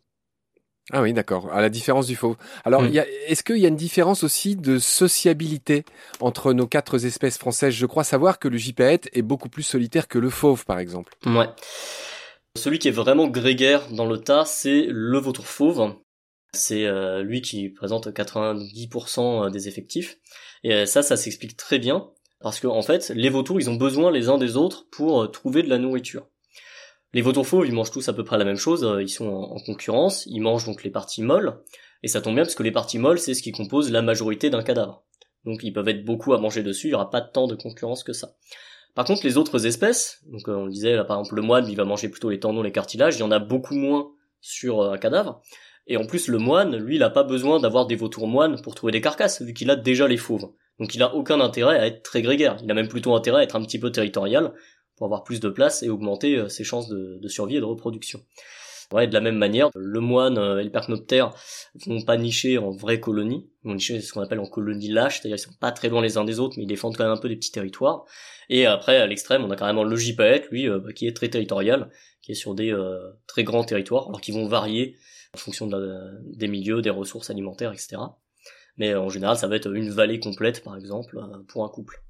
Ah 0.92 1.02
oui, 1.02 1.12
d'accord. 1.12 1.52
À 1.52 1.60
la 1.60 1.68
différence 1.68 2.06
du 2.06 2.14
fauve. 2.14 2.36
Alors, 2.64 2.82
mm. 2.82 3.02
est-ce 3.26 3.42
qu'il 3.42 3.58
y 3.58 3.64
a 3.64 3.68
une 3.68 3.76
différence 3.76 4.22
aussi 4.22 4.54
de 4.54 4.78
sociabilité 4.78 5.84
entre 6.20 6.52
nos 6.52 6.66
quatre 6.66 7.04
espèces 7.04 7.38
françaises? 7.38 7.74
Je 7.74 7.86
crois 7.86 8.04
savoir 8.04 8.38
que 8.38 8.46
le 8.46 8.56
gypaète 8.56 9.08
est 9.12 9.22
beaucoup 9.22 9.48
plus 9.48 9.64
solitaire 9.64 10.06
que 10.06 10.18
le 10.18 10.30
fauve, 10.30 10.64
par 10.64 10.78
exemple. 10.78 11.14
Ouais. 11.26 11.48
Celui 12.56 12.78
qui 12.78 12.88
est 12.88 12.92
vraiment 12.92 13.26
grégaire 13.26 13.88
dans 13.90 14.06
le 14.06 14.18
tas, 14.18 14.44
c'est 14.44 14.86
le 14.88 15.18
vautour 15.18 15.46
fauve. 15.46 15.94
C'est 16.52 16.86
euh, 16.86 17.22
lui 17.22 17.42
qui 17.42 17.68
présente 17.68 18.08
90% 18.08 19.50
des 19.50 19.68
effectifs. 19.68 20.18
Et 20.62 20.72
euh, 20.72 20.86
ça, 20.86 21.02
ça 21.02 21.16
s'explique 21.16 21.56
très 21.56 21.78
bien. 21.78 22.08
Parce 22.40 22.60
qu'en 22.60 22.76
en 22.76 22.82
fait, 22.82 23.10
les 23.14 23.28
vautours, 23.28 23.60
ils 23.60 23.70
ont 23.70 23.76
besoin 23.76 24.10
les 24.10 24.28
uns 24.28 24.38
des 24.38 24.56
autres 24.56 24.86
pour 24.90 25.22
euh, 25.22 25.26
trouver 25.26 25.62
de 25.62 25.68
la 25.68 25.78
nourriture. 25.78 26.26
Les 27.12 27.22
vautours 27.22 27.46
fauves, 27.46 27.66
ils 27.66 27.72
mangent 27.72 27.90
tous 27.90 28.08
à 28.08 28.12
peu 28.12 28.24
près 28.24 28.36
la 28.38 28.44
même 28.44 28.56
chose, 28.56 28.84
euh, 28.84 29.02
ils 29.02 29.08
sont 29.08 29.28
en, 29.28 29.58
concurrence, 29.60 30.26
ils 30.26 30.40
mangent 30.40 30.66
donc 30.66 30.82
les 30.82 30.90
parties 30.90 31.22
molles, 31.22 31.62
et 32.02 32.08
ça 32.08 32.20
tombe 32.20 32.34
bien 32.34 32.44
parce 32.44 32.54
que 32.54 32.62
les 32.62 32.72
parties 32.72 32.98
molles, 32.98 33.18
c'est 33.18 33.34
ce 33.34 33.42
qui 33.42 33.52
compose 33.52 33.90
la 33.90 34.02
majorité 34.02 34.50
d'un 34.50 34.62
cadavre. 34.62 35.04
Donc 35.44 35.60
ils 35.62 35.72
peuvent 35.72 35.88
être 35.88 36.04
beaucoup 36.04 36.34
à 36.34 36.38
manger 36.38 36.62
dessus, 36.62 36.88
il 36.88 36.90
n'y 36.90 36.94
aura 36.94 37.10
pas 37.10 37.20
tant 37.20 37.46
de 37.46 37.54
concurrence 37.54 38.04
que 38.04 38.12
ça. 38.12 38.34
Par 38.94 39.04
contre, 39.04 39.24
les 39.24 39.36
autres 39.36 39.66
espèces, 39.66 40.22
donc 40.26 40.48
euh, 40.48 40.56
on 40.56 40.66
disait 40.66 40.96
là, 40.96 41.04
par 41.04 41.18
exemple 41.18 41.36
le 41.36 41.42
moine, 41.42 41.68
il 41.68 41.76
va 41.76 41.84
manger 41.84 42.08
plutôt 42.08 42.30
les 42.30 42.40
tendons, 42.40 42.62
les 42.62 42.72
cartilages, 42.72 43.16
il 43.16 43.20
y 43.20 43.22
en 43.22 43.30
a 43.30 43.38
beaucoup 43.38 43.74
moins 43.74 44.10
sur 44.40 44.80
euh, 44.80 44.92
un 44.92 44.98
cadavre. 44.98 45.42
Et 45.86 45.96
en 45.96 46.06
plus, 46.06 46.28
le 46.28 46.38
moine, 46.38 46.76
lui, 46.76 46.96
il 46.96 46.98
n'a 46.98 47.10
pas 47.10 47.22
besoin 47.22 47.60
d'avoir 47.60 47.86
des 47.86 47.94
vautours 47.94 48.26
moines 48.26 48.60
pour 48.60 48.74
trouver 48.74 48.92
des 48.92 49.00
carcasses, 49.00 49.42
vu 49.42 49.54
qu'il 49.54 49.70
a 49.70 49.76
déjà 49.76 50.08
les 50.08 50.16
fauves. 50.16 50.50
Donc 50.78 50.94
il 50.94 51.02
a 51.02 51.14
aucun 51.14 51.40
intérêt 51.40 51.78
à 51.78 51.86
être 51.86 52.02
très 52.02 52.22
grégaire. 52.22 52.56
Il 52.62 52.70
a 52.70 52.74
même 52.74 52.88
plutôt 52.88 53.14
intérêt 53.14 53.40
à 53.40 53.42
être 53.44 53.56
un 53.56 53.62
petit 53.62 53.78
peu 53.78 53.90
territorial, 53.90 54.52
pour 54.96 55.06
avoir 55.06 55.24
plus 55.24 55.40
de 55.40 55.48
place 55.48 55.82
et 55.82 55.88
augmenter 55.88 56.36
euh, 56.36 56.48
ses 56.48 56.64
chances 56.64 56.88
de, 56.88 57.28
survie 57.28 57.56
et 57.56 57.60
de 57.60 57.64
reproduction. 57.64 58.22
Ouais, 58.92 59.08
de 59.08 59.12
la 59.12 59.20
même 59.20 59.36
manière, 59.36 59.70
le 59.74 60.00
moine 60.00 60.38
euh, 60.38 60.60
et 60.60 60.64
le 60.64 60.70
percnoptère 60.70 61.34
vont 61.86 62.02
pas 62.02 62.16
nicher 62.16 62.56
en 62.56 62.70
vraie 62.70 63.00
colonie, 63.00 63.50
ils 63.64 63.68
vont 63.68 63.74
nicher 63.74 64.00
ce 64.00 64.12
qu'on 64.12 64.20
appelle 64.20 64.38
en 64.38 64.46
colonie 64.46 64.88
lâche, 64.88 65.20
c'est-à-dire 65.20 65.36
qu'ils 65.36 65.52
sont 65.52 65.58
pas 65.58 65.72
très 65.72 65.88
loin 65.88 66.02
les 66.02 66.18
uns 66.18 66.24
des 66.24 66.38
autres, 66.38 66.54
mais 66.56 66.62
ils 66.62 66.68
défendent 66.68 66.96
quand 66.96 67.04
même 67.04 67.12
un 67.12 67.20
peu 67.20 67.28
des 67.28 67.36
petits 67.36 67.50
territoires. 67.50 68.04
Et 68.48 68.64
après, 68.64 68.96
à 68.98 69.06
l'extrême, 69.06 69.44
on 69.44 69.50
a 69.50 69.56
carrément 69.56 69.82
le 69.82 69.96
gypaète, 69.96 70.48
lui, 70.50 70.68
euh, 70.68 70.80
qui 70.94 71.08
est 71.08 71.16
très 71.16 71.28
territorial, 71.28 71.90
qui 72.22 72.32
est 72.32 72.36
sur 72.36 72.54
des 72.54 72.74
très 73.28 73.44
grands 73.44 73.62
territoires, 73.62 74.08
alors 74.08 74.20
qu'ils 74.20 74.34
vont 74.34 74.48
varier 74.48 74.96
en 75.34 75.38
fonction 75.38 75.68
des 76.24 76.48
milieux, 76.48 76.82
des 76.82 76.90
ressources 76.90 77.30
alimentaires, 77.30 77.72
etc. 77.72 77.98
Mais 78.78 78.96
en 78.96 79.08
général, 79.08 79.36
ça 79.36 79.46
va 79.46 79.54
être 79.54 79.72
une 79.72 79.90
vallée 79.90 80.18
complète, 80.18 80.64
par 80.64 80.76
exemple, 80.76 81.20
pour 81.46 81.64
un 81.64 81.68
couple. 81.68 82.02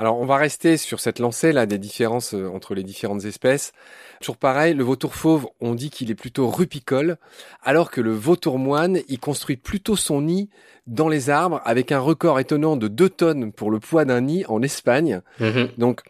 Alors, 0.00 0.18
on 0.18 0.26
va 0.26 0.36
rester 0.36 0.76
sur 0.76 1.00
cette 1.00 1.18
lancée 1.18 1.50
là 1.50 1.66
des 1.66 1.78
différences 1.78 2.32
euh, 2.32 2.48
entre 2.48 2.74
les 2.74 2.84
différentes 2.84 3.24
espèces. 3.24 3.72
Toujours 4.20 4.36
pareil, 4.36 4.74
le 4.74 4.84
vautour 4.84 5.14
fauve, 5.14 5.48
on 5.60 5.74
dit 5.74 5.90
qu'il 5.90 6.10
est 6.10 6.14
plutôt 6.14 6.48
rupicole, 6.48 7.16
alors 7.62 7.90
que 7.90 8.00
le 8.00 8.12
vautour 8.12 8.58
moine, 8.58 9.00
il 9.08 9.18
construit 9.18 9.56
plutôt 9.56 9.96
son 9.96 10.22
nid 10.22 10.50
dans 10.86 11.08
les 11.08 11.30
arbres, 11.30 11.60
avec 11.64 11.90
un 11.90 11.98
record 11.98 12.38
étonnant 12.38 12.76
de 12.76 12.86
2 12.86 13.08
tonnes 13.08 13.52
pour 13.52 13.72
le 13.72 13.80
poids 13.80 14.04
d'un 14.04 14.20
nid 14.20 14.44
en 14.46 14.62
Espagne. 14.62 15.20
Mm-hmm. 15.40 15.78
Donc, 15.78 16.02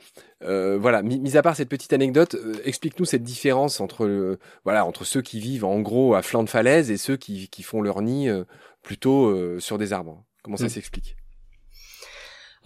euh, 0.45 0.79
voilà, 0.79 1.03
mis, 1.03 1.37
à 1.37 1.43
part 1.43 1.57
cette 1.57 1.71
petite 1.71 1.95
anecdote, 1.95 2.35
euh, 2.35 2.61
explique-nous 2.65 3.07
cette 3.07 3.25
différence 3.25 3.81
entre 3.81 4.39
voilà 4.65 4.85
entre 4.85 5.05
ceux 5.05 5.23
qui 5.23 5.41
vivent 5.41 5.65
en 5.65 5.81
gros 5.81 6.15
à 6.15 6.23
flanc 6.23 6.45
de 6.45 6.51
falaise 6.51 6.91
et 6.91 6.97
ceux 6.97 7.17
qui, 7.17 7.49
qui 7.49 7.63
font 7.63 7.81
leur 7.81 8.03
nid 8.03 8.29
plutôt 8.83 9.59
sur 9.59 9.79
des 9.79 9.93
arbres. 9.93 10.23
Comment 10.43 10.57
ça 10.57 10.67
mm. 10.67 10.69
s'explique? 10.69 11.17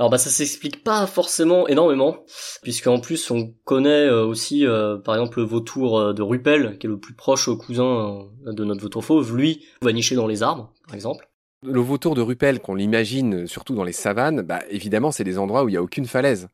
Alors 0.02 0.10
bah 0.10 0.18
ça 0.18 0.30
s'explique 0.30 0.82
pas 0.82 1.06
forcément 1.06 1.68
énormément, 1.68 2.24
puisqu'en 2.60 2.98
plus 2.98 3.30
on 3.30 3.54
connaît 3.62 4.08
euh, 4.08 4.26
aussi 4.26 4.66
euh, 4.66 4.96
par 4.98 5.14
exemple 5.14 5.38
le 5.38 5.44
vautour 5.44 5.96
euh, 5.96 6.12
de 6.12 6.22
Rupel, 6.22 6.76
qui 6.80 6.88
est 6.88 6.90
le 6.90 6.98
plus 6.98 7.14
proche 7.14 7.48
cousin 7.56 8.26
de 8.44 8.64
notre 8.64 8.80
vautour 8.80 9.04
fauve, 9.04 9.36
lui 9.36 9.64
va 9.80 9.92
nicher 9.92 10.16
dans 10.16 10.26
les 10.26 10.42
arbres, 10.42 10.72
par 10.88 10.96
exemple. 10.96 11.30
Le 11.64 11.78
vautour 11.78 12.16
de 12.16 12.20
Rupel, 12.20 12.58
qu'on 12.58 12.74
l'imagine 12.74 13.46
surtout 13.46 13.76
dans 13.76 13.84
les 13.84 13.92
savanes, 13.92 14.42
bah 14.42 14.62
évidemment 14.70 15.12
c'est 15.12 15.22
des 15.22 15.38
endroits 15.38 15.62
où 15.62 15.68
il 15.68 15.74
y 15.74 15.78
a 15.78 15.82
aucune 15.84 16.06
falaise. 16.06 16.48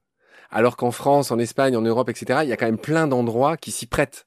Alors 0.51 0.77
qu'en 0.77 0.91
France, 0.91 1.31
en 1.31 1.39
Espagne, 1.39 1.75
en 1.75 1.81
Europe, 1.81 2.11
etc., 2.11 2.41
il 2.43 2.51
y 2.51 2.53
a 2.53 2.59
quand 2.59 2.67
même 2.67 2.77
plein 2.77 3.07
d'endroits 3.07 3.57
qui 3.57 3.71
s'y 3.71 3.87
prêtent. 3.87 4.27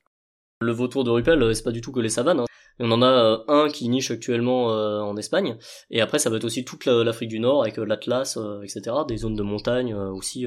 Le 0.61 0.71
vautour 0.71 1.03
de 1.03 1.11
Rupel, 1.11 1.55
c'est 1.55 1.63
pas 1.63 1.69
du 1.69 1.81
tout 1.81 1.91
que 1.91 1.99
les 1.99 2.09
savanes. 2.09 2.39
Hein 2.39 2.45
on 2.79 2.91
en 2.91 3.01
a 3.01 3.07
euh, 3.07 3.37
un 3.47 3.69
qui 3.69 3.87
niche 3.89 4.11
actuellement 4.11 4.71
euh, 4.71 4.99
en 4.99 5.17
Espagne, 5.17 5.57
et 5.89 6.01
après 6.01 6.19
ça 6.19 6.29
va 6.29 6.37
être 6.37 6.43
aussi 6.43 6.65
toute 6.65 6.85
l'Afrique 6.85 7.29
du 7.29 7.39
Nord 7.39 7.61
avec 7.61 7.77
euh, 7.79 7.85
l'Atlas, 7.85 8.37
etc., 8.63 8.97
des 9.07 9.17
zones 9.17 9.35
de 9.35 9.43
montagne 9.43 9.93
aussi 9.93 10.45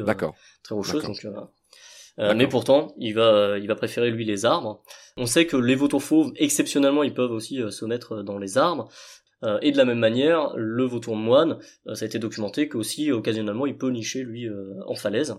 très 0.62 0.74
rocheuses. 0.74 1.04
Donc, 1.04 1.26
mais 2.18 2.46
pourtant, 2.46 2.94
il 2.98 3.14
va, 3.14 3.58
il 3.58 3.66
va 3.66 3.74
préférer 3.74 4.10
lui 4.10 4.24
les 4.24 4.44
arbres. 4.44 4.82
On 5.16 5.26
sait 5.26 5.46
que 5.46 5.56
les 5.56 5.74
vautours 5.74 6.02
fauves, 6.02 6.32
exceptionnellement, 6.36 7.02
ils 7.02 7.14
peuvent 7.14 7.32
aussi 7.32 7.60
se 7.70 7.84
mettre 7.84 8.22
dans 8.22 8.38
les 8.38 8.56
arbres. 8.56 8.88
et 9.62 9.72
de 9.72 9.76
la 9.76 9.84
même 9.84 9.98
manière, 9.98 10.52
le 10.56 10.84
vautour 10.84 11.16
moine, 11.16 11.58
ça 11.92 12.04
a 12.04 12.06
été 12.06 12.20
documenté 12.20 12.68
qu'aussi 12.68 13.10
occasionnellement, 13.10 13.66
il 13.66 13.76
peut 13.76 13.90
nicher 13.90 14.22
lui 14.22 14.48
en 14.86 14.94
falaise. 14.94 15.36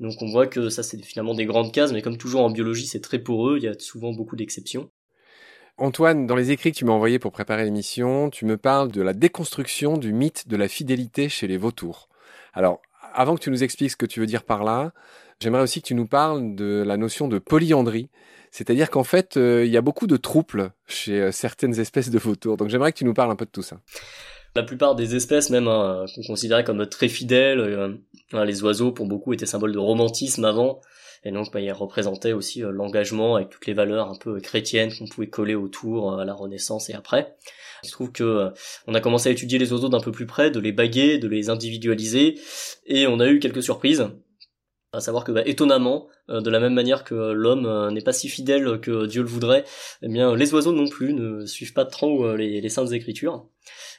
Donc 0.00 0.20
on 0.20 0.26
voit 0.26 0.46
que 0.46 0.68
ça 0.68 0.82
c'est 0.82 1.02
finalement 1.02 1.34
des 1.34 1.46
grandes 1.46 1.72
cases, 1.72 1.92
mais 1.92 2.02
comme 2.02 2.18
toujours 2.18 2.42
en 2.42 2.50
biologie, 2.50 2.86
c'est 2.86 3.00
très 3.00 3.18
poreux. 3.18 3.56
Il 3.58 3.64
y 3.64 3.68
a 3.68 3.78
souvent 3.78 4.12
beaucoup 4.12 4.36
d'exceptions. 4.36 4.90
Antoine, 5.78 6.26
dans 6.26 6.36
les 6.36 6.50
écrits 6.50 6.72
que 6.72 6.76
tu 6.76 6.84
m'as 6.84 6.92
envoyés 6.92 7.18
pour 7.18 7.32
préparer 7.32 7.64
l'émission, 7.64 8.30
tu 8.30 8.44
me 8.44 8.56
parles 8.56 8.92
de 8.92 9.02
la 9.02 9.14
déconstruction 9.14 9.96
du 9.96 10.12
mythe 10.12 10.46
de 10.48 10.56
la 10.56 10.68
fidélité 10.68 11.28
chez 11.28 11.46
les 11.46 11.56
vautours. 11.56 12.08
Alors, 12.52 12.80
avant 13.14 13.34
que 13.34 13.40
tu 13.40 13.50
nous 13.50 13.64
expliques 13.64 13.90
ce 13.90 13.96
que 13.96 14.06
tu 14.06 14.20
veux 14.20 14.26
dire 14.26 14.44
par 14.44 14.64
là, 14.64 14.92
j'aimerais 15.40 15.62
aussi 15.62 15.80
que 15.80 15.86
tu 15.86 15.94
nous 15.94 16.06
parles 16.06 16.54
de 16.54 16.82
la 16.86 16.96
notion 16.96 17.26
de 17.26 17.38
polyandrie. 17.38 18.10
C'est-à-dire 18.50 18.90
qu'en 18.90 19.04
fait, 19.04 19.38
euh, 19.38 19.64
il 19.64 19.72
y 19.72 19.78
a 19.78 19.80
beaucoup 19.80 20.06
de 20.06 20.18
troubles 20.18 20.72
chez 20.86 21.20
euh, 21.20 21.32
certaines 21.32 21.80
espèces 21.80 22.10
de 22.10 22.18
vautours. 22.18 22.58
Donc 22.58 22.68
j'aimerais 22.68 22.92
que 22.92 22.98
tu 22.98 23.06
nous 23.06 23.14
parles 23.14 23.30
un 23.30 23.36
peu 23.36 23.46
de 23.46 23.50
tout 23.50 23.62
ça. 23.62 23.80
La 24.54 24.62
plupart 24.62 24.94
des 24.94 25.16
espèces, 25.16 25.48
même 25.48 25.68
hein, 25.68 26.04
qu'on 26.14 26.22
considérait 26.22 26.62
comme 26.62 26.86
très 26.86 27.08
fidèles, 27.08 27.60
euh, 27.60 28.44
les 28.44 28.62
oiseaux 28.62 28.92
pour 28.92 29.06
beaucoup 29.06 29.32
étaient 29.32 29.46
symboles 29.46 29.72
de 29.72 29.78
romantisme 29.78 30.44
avant. 30.44 30.82
Et 31.24 31.30
donc, 31.30 31.52
bah, 31.52 31.60
il 31.60 31.70
représentait 31.72 32.32
aussi 32.32 32.64
euh, 32.64 32.70
l'engagement 32.72 33.36
avec 33.36 33.50
toutes 33.50 33.66
les 33.66 33.74
valeurs 33.74 34.10
un 34.10 34.16
peu 34.16 34.40
chrétiennes 34.40 34.92
qu'on 34.96 35.06
pouvait 35.06 35.28
coller 35.28 35.54
autour 35.54 36.12
euh, 36.12 36.18
à 36.18 36.24
la 36.24 36.34
Renaissance 36.34 36.90
et 36.90 36.94
après. 36.94 37.36
Il 37.84 37.88
se 37.88 37.92
trouve 37.92 38.12
que 38.12 38.24
euh, 38.24 38.50
on 38.86 38.94
a 38.94 39.00
commencé 39.00 39.28
à 39.28 39.32
étudier 39.32 39.58
les 39.58 39.72
oiseaux 39.72 39.88
d'un 39.88 40.00
peu 40.00 40.12
plus 40.12 40.26
près, 40.26 40.50
de 40.50 40.58
les 40.58 40.72
baguer, 40.72 41.18
de 41.18 41.28
les 41.28 41.48
individualiser, 41.48 42.40
et 42.86 43.06
on 43.06 43.20
a 43.20 43.28
eu 43.28 43.38
quelques 43.38 43.62
surprises. 43.62 44.08
À 44.94 45.00
savoir 45.00 45.24
que, 45.24 45.32
bah, 45.32 45.42
étonnamment, 45.46 46.08
de 46.28 46.50
la 46.50 46.60
même 46.60 46.74
manière 46.74 47.02
que 47.02 47.14
l'homme 47.14 47.94
n'est 47.94 48.02
pas 48.02 48.12
si 48.12 48.28
fidèle 48.28 48.78
que 48.78 49.06
Dieu 49.06 49.22
le 49.22 49.28
voudrait, 49.28 49.64
eh 50.02 50.08
bien, 50.08 50.36
les 50.36 50.52
oiseaux 50.52 50.72
non 50.72 50.86
plus 50.86 51.14
ne 51.14 51.46
suivent 51.46 51.72
pas 51.72 51.86
trop 51.86 52.36
les, 52.36 52.60
les 52.60 52.68
saintes 52.68 52.92
écritures. 52.92 53.46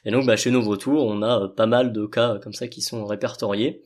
Et 0.04 0.12
donc, 0.12 0.24
bah, 0.24 0.36
chez 0.36 0.52
nos 0.52 0.62
vautours, 0.62 1.04
on 1.04 1.20
a 1.22 1.48
pas 1.48 1.66
mal 1.66 1.92
de 1.92 2.06
cas 2.06 2.38
comme 2.40 2.52
ça 2.52 2.68
qui 2.68 2.80
sont 2.80 3.06
répertoriés 3.06 3.82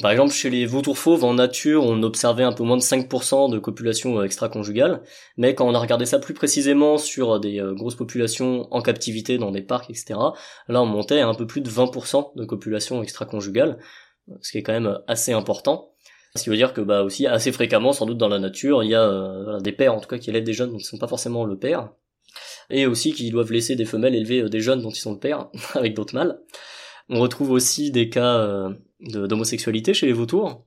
par 0.00 0.10
exemple, 0.10 0.32
chez 0.32 0.50
les 0.50 0.66
vautours 0.66 0.98
fauves, 0.98 1.24
en 1.24 1.34
nature, 1.34 1.84
on 1.84 2.02
observait 2.02 2.44
un 2.44 2.52
peu 2.52 2.64
moins 2.64 2.76
de 2.76 2.82
5% 2.82 3.50
de 3.50 3.58
copulation 3.58 4.18
euh, 4.18 4.24
extra-conjugale, 4.24 5.02
mais 5.36 5.54
quand 5.54 5.66
on 5.66 5.74
a 5.74 5.78
regardé 5.78 6.06
ça 6.06 6.18
plus 6.18 6.34
précisément 6.34 6.98
sur 6.98 7.38
des 7.40 7.60
euh, 7.60 7.74
grosses 7.74 7.94
populations 7.94 8.68
en 8.72 8.82
captivité 8.82 9.38
dans 9.38 9.50
des 9.50 9.62
parcs, 9.62 9.90
etc., 9.90 10.14
là 10.68 10.82
on 10.82 10.86
montait 10.86 11.20
à 11.20 11.28
un 11.28 11.34
peu 11.34 11.46
plus 11.46 11.60
de 11.60 11.70
20% 11.70 12.36
de 12.36 12.44
copulation 12.44 13.02
extra-conjugale, 13.02 13.78
ce 14.40 14.52
qui 14.52 14.58
est 14.58 14.62
quand 14.62 14.72
même 14.72 14.98
assez 15.06 15.32
important. 15.32 15.90
Ce 16.36 16.42
qui 16.42 16.50
veut 16.50 16.56
dire 16.56 16.72
que 16.72 16.80
bah 16.80 17.02
aussi 17.04 17.28
assez 17.28 17.52
fréquemment, 17.52 17.92
sans 17.92 18.06
doute 18.06 18.18
dans 18.18 18.28
la 18.28 18.40
nature, 18.40 18.82
il 18.82 18.90
y 18.90 18.94
a 18.94 19.02
euh, 19.02 19.60
des 19.60 19.70
pères 19.70 19.94
en 19.94 20.00
tout 20.00 20.08
cas 20.08 20.18
qui 20.18 20.30
élèvent 20.30 20.42
des 20.42 20.52
jeunes 20.52 20.70
dont 20.70 20.78
ils 20.78 20.82
ne 20.82 20.86
sont 20.86 20.98
pas 20.98 21.06
forcément 21.06 21.44
le 21.44 21.56
père, 21.56 21.90
et 22.70 22.86
aussi 22.86 23.12
qui 23.12 23.30
doivent 23.30 23.52
laisser 23.52 23.76
des 23.76 23.84
femelles 23.84 24.16
élever 24.16 24.48
des 24.48 24.60
jeunes 24.60 24.82
dont 24.82 24.90
ils 24.90 25.00
sont 25.00 25.12
le 25.12 25.20
père, 25.20 25.48
avec 25.74 25.94
d'autres 25.94 26.14
mâles. 26.14 26.40
On 27.08 27.20
retrouve 27.20 27.50
aussi 27.50 27.90
des 27.90 28.08
cas 28.08 28.68
d'homosexualité 29.00 29.94
chez 29.94 30.06
les 30.06 30.12
vautours 30.12 30.64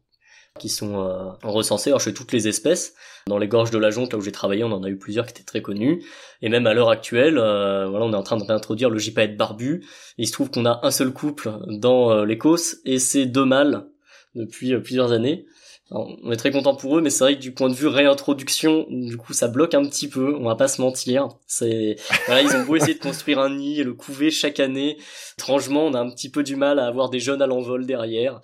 qui 0.58 0.70
sont 0.70 1.00
euh, 1.00 1.29
recensés 1.44 1.94
chez 2.00 2.13
toutes 2.13 2.32
les 2.32 2.48
espèces. 2.48 2.96
Dans 3.27 3.38
les 3.38 3.48
gorges 3.48 3.72
de 3.72 3.77
la 3.77 3.89
Jonque, 3.89 4.12
là 4.12 4.17
où 4.17 4.22
j'ai 4.22 4.32
travaillé, 4.32 4.63
on 4.63 4.72
en 4.72 4.84
a 4.84 4.89
eu 4.89 4.98
plusieurs 4.98 5.25
qui 5.25 5.32
étaient 5.32 5.44
très 5.44 5.62
connus. 5.62 6.03
Et 6.41 6.50
même 6.50 6.67
à 6.67 6.74
l'heure 6.74 6.89
actuelle, 6.89 7.38
euh, 7.38 7.88
voilà, 7.88 8.06
on 8.06 8.13
est 8.13 8.17
en 8.17 8.24
train 8.24 8.38
d'introduire 8.38 8.89
le 8.89 8.98
gypaète 8.98 9.38
barbu. 9.38 9.86
il 10.17 10.27
se 10.27 10.32
trouve 10.32 10.50
qu'on 10.50 10.65
a 10.65 10.79
un 10.84 10.91
seul 10.91 11.12
couple 11.12 11.51
dans 11.67 12.12
euh, 12.12 12.25
l'Écosse, 12.25 12.77
et 12.86 13.00
c'est 13.00 13.25
deux 13.25 13.46
mâles 13.46 13.88
depuis 14.36 14.74
euh, 14.74 14.79
plusieurs 14.79 15.12
années. 15.12 15.46
On 15.89 16.32
est 16.32 16.38
très 16.38 16.51
content 16.51 16.75
pour 16.75 16.98
eux, 16.98 17.01
mais 17.01 17.10
c'est 17.10 17.24
vrai 17.24 17.36
que 17.36 17.41
du 17.41 17.53
point 17.53 17.70
de 17.70 17.74
vue 17.74 17.88
réintroduction, 17.88 18.88
du 18.89 19.15
coup, 19.15 19.32
ça 19.34 19.48
bloque 19.48 19.74
un 19.74 19.88
petit 19.88 20.10
peu. 20.10 20.36
On 20.36 20.44
va 20.44 20.56
pas 20.56 20.67
se 20.67 20.82
mentir. 20.82 21.29
C'est 21.46 21.96
voilà, 22.25 22.41
ils 22.41 22.56
ont 22.58 22.65
beau 22.65 22.75
essayer 22.75 22.96
de 22.96 23.00
construire 23.00 23.39
un 23.39 23.56
nid 23.56 23.79
et 23.79 23.84
le 23.84 23.94
couver 23.94 24.29
chaque 24.29 24.60
année. 24.60 24.98
Étrangement, 25.38 25.86
on 25.86 25.94
a 25.94 26.00
un 26.00 26.10
petit 26.10 26.29
peu 26.29 26.44
du 26.44 26.58
mal 26.58 26.79
à 26.79 26.88
avoir 26.88 27.10
des 27.10 27.22
jeunes 27.22 27.41
à 27.41 27.48
l'envol 27.48 27.86
derrière. 27.86 28.41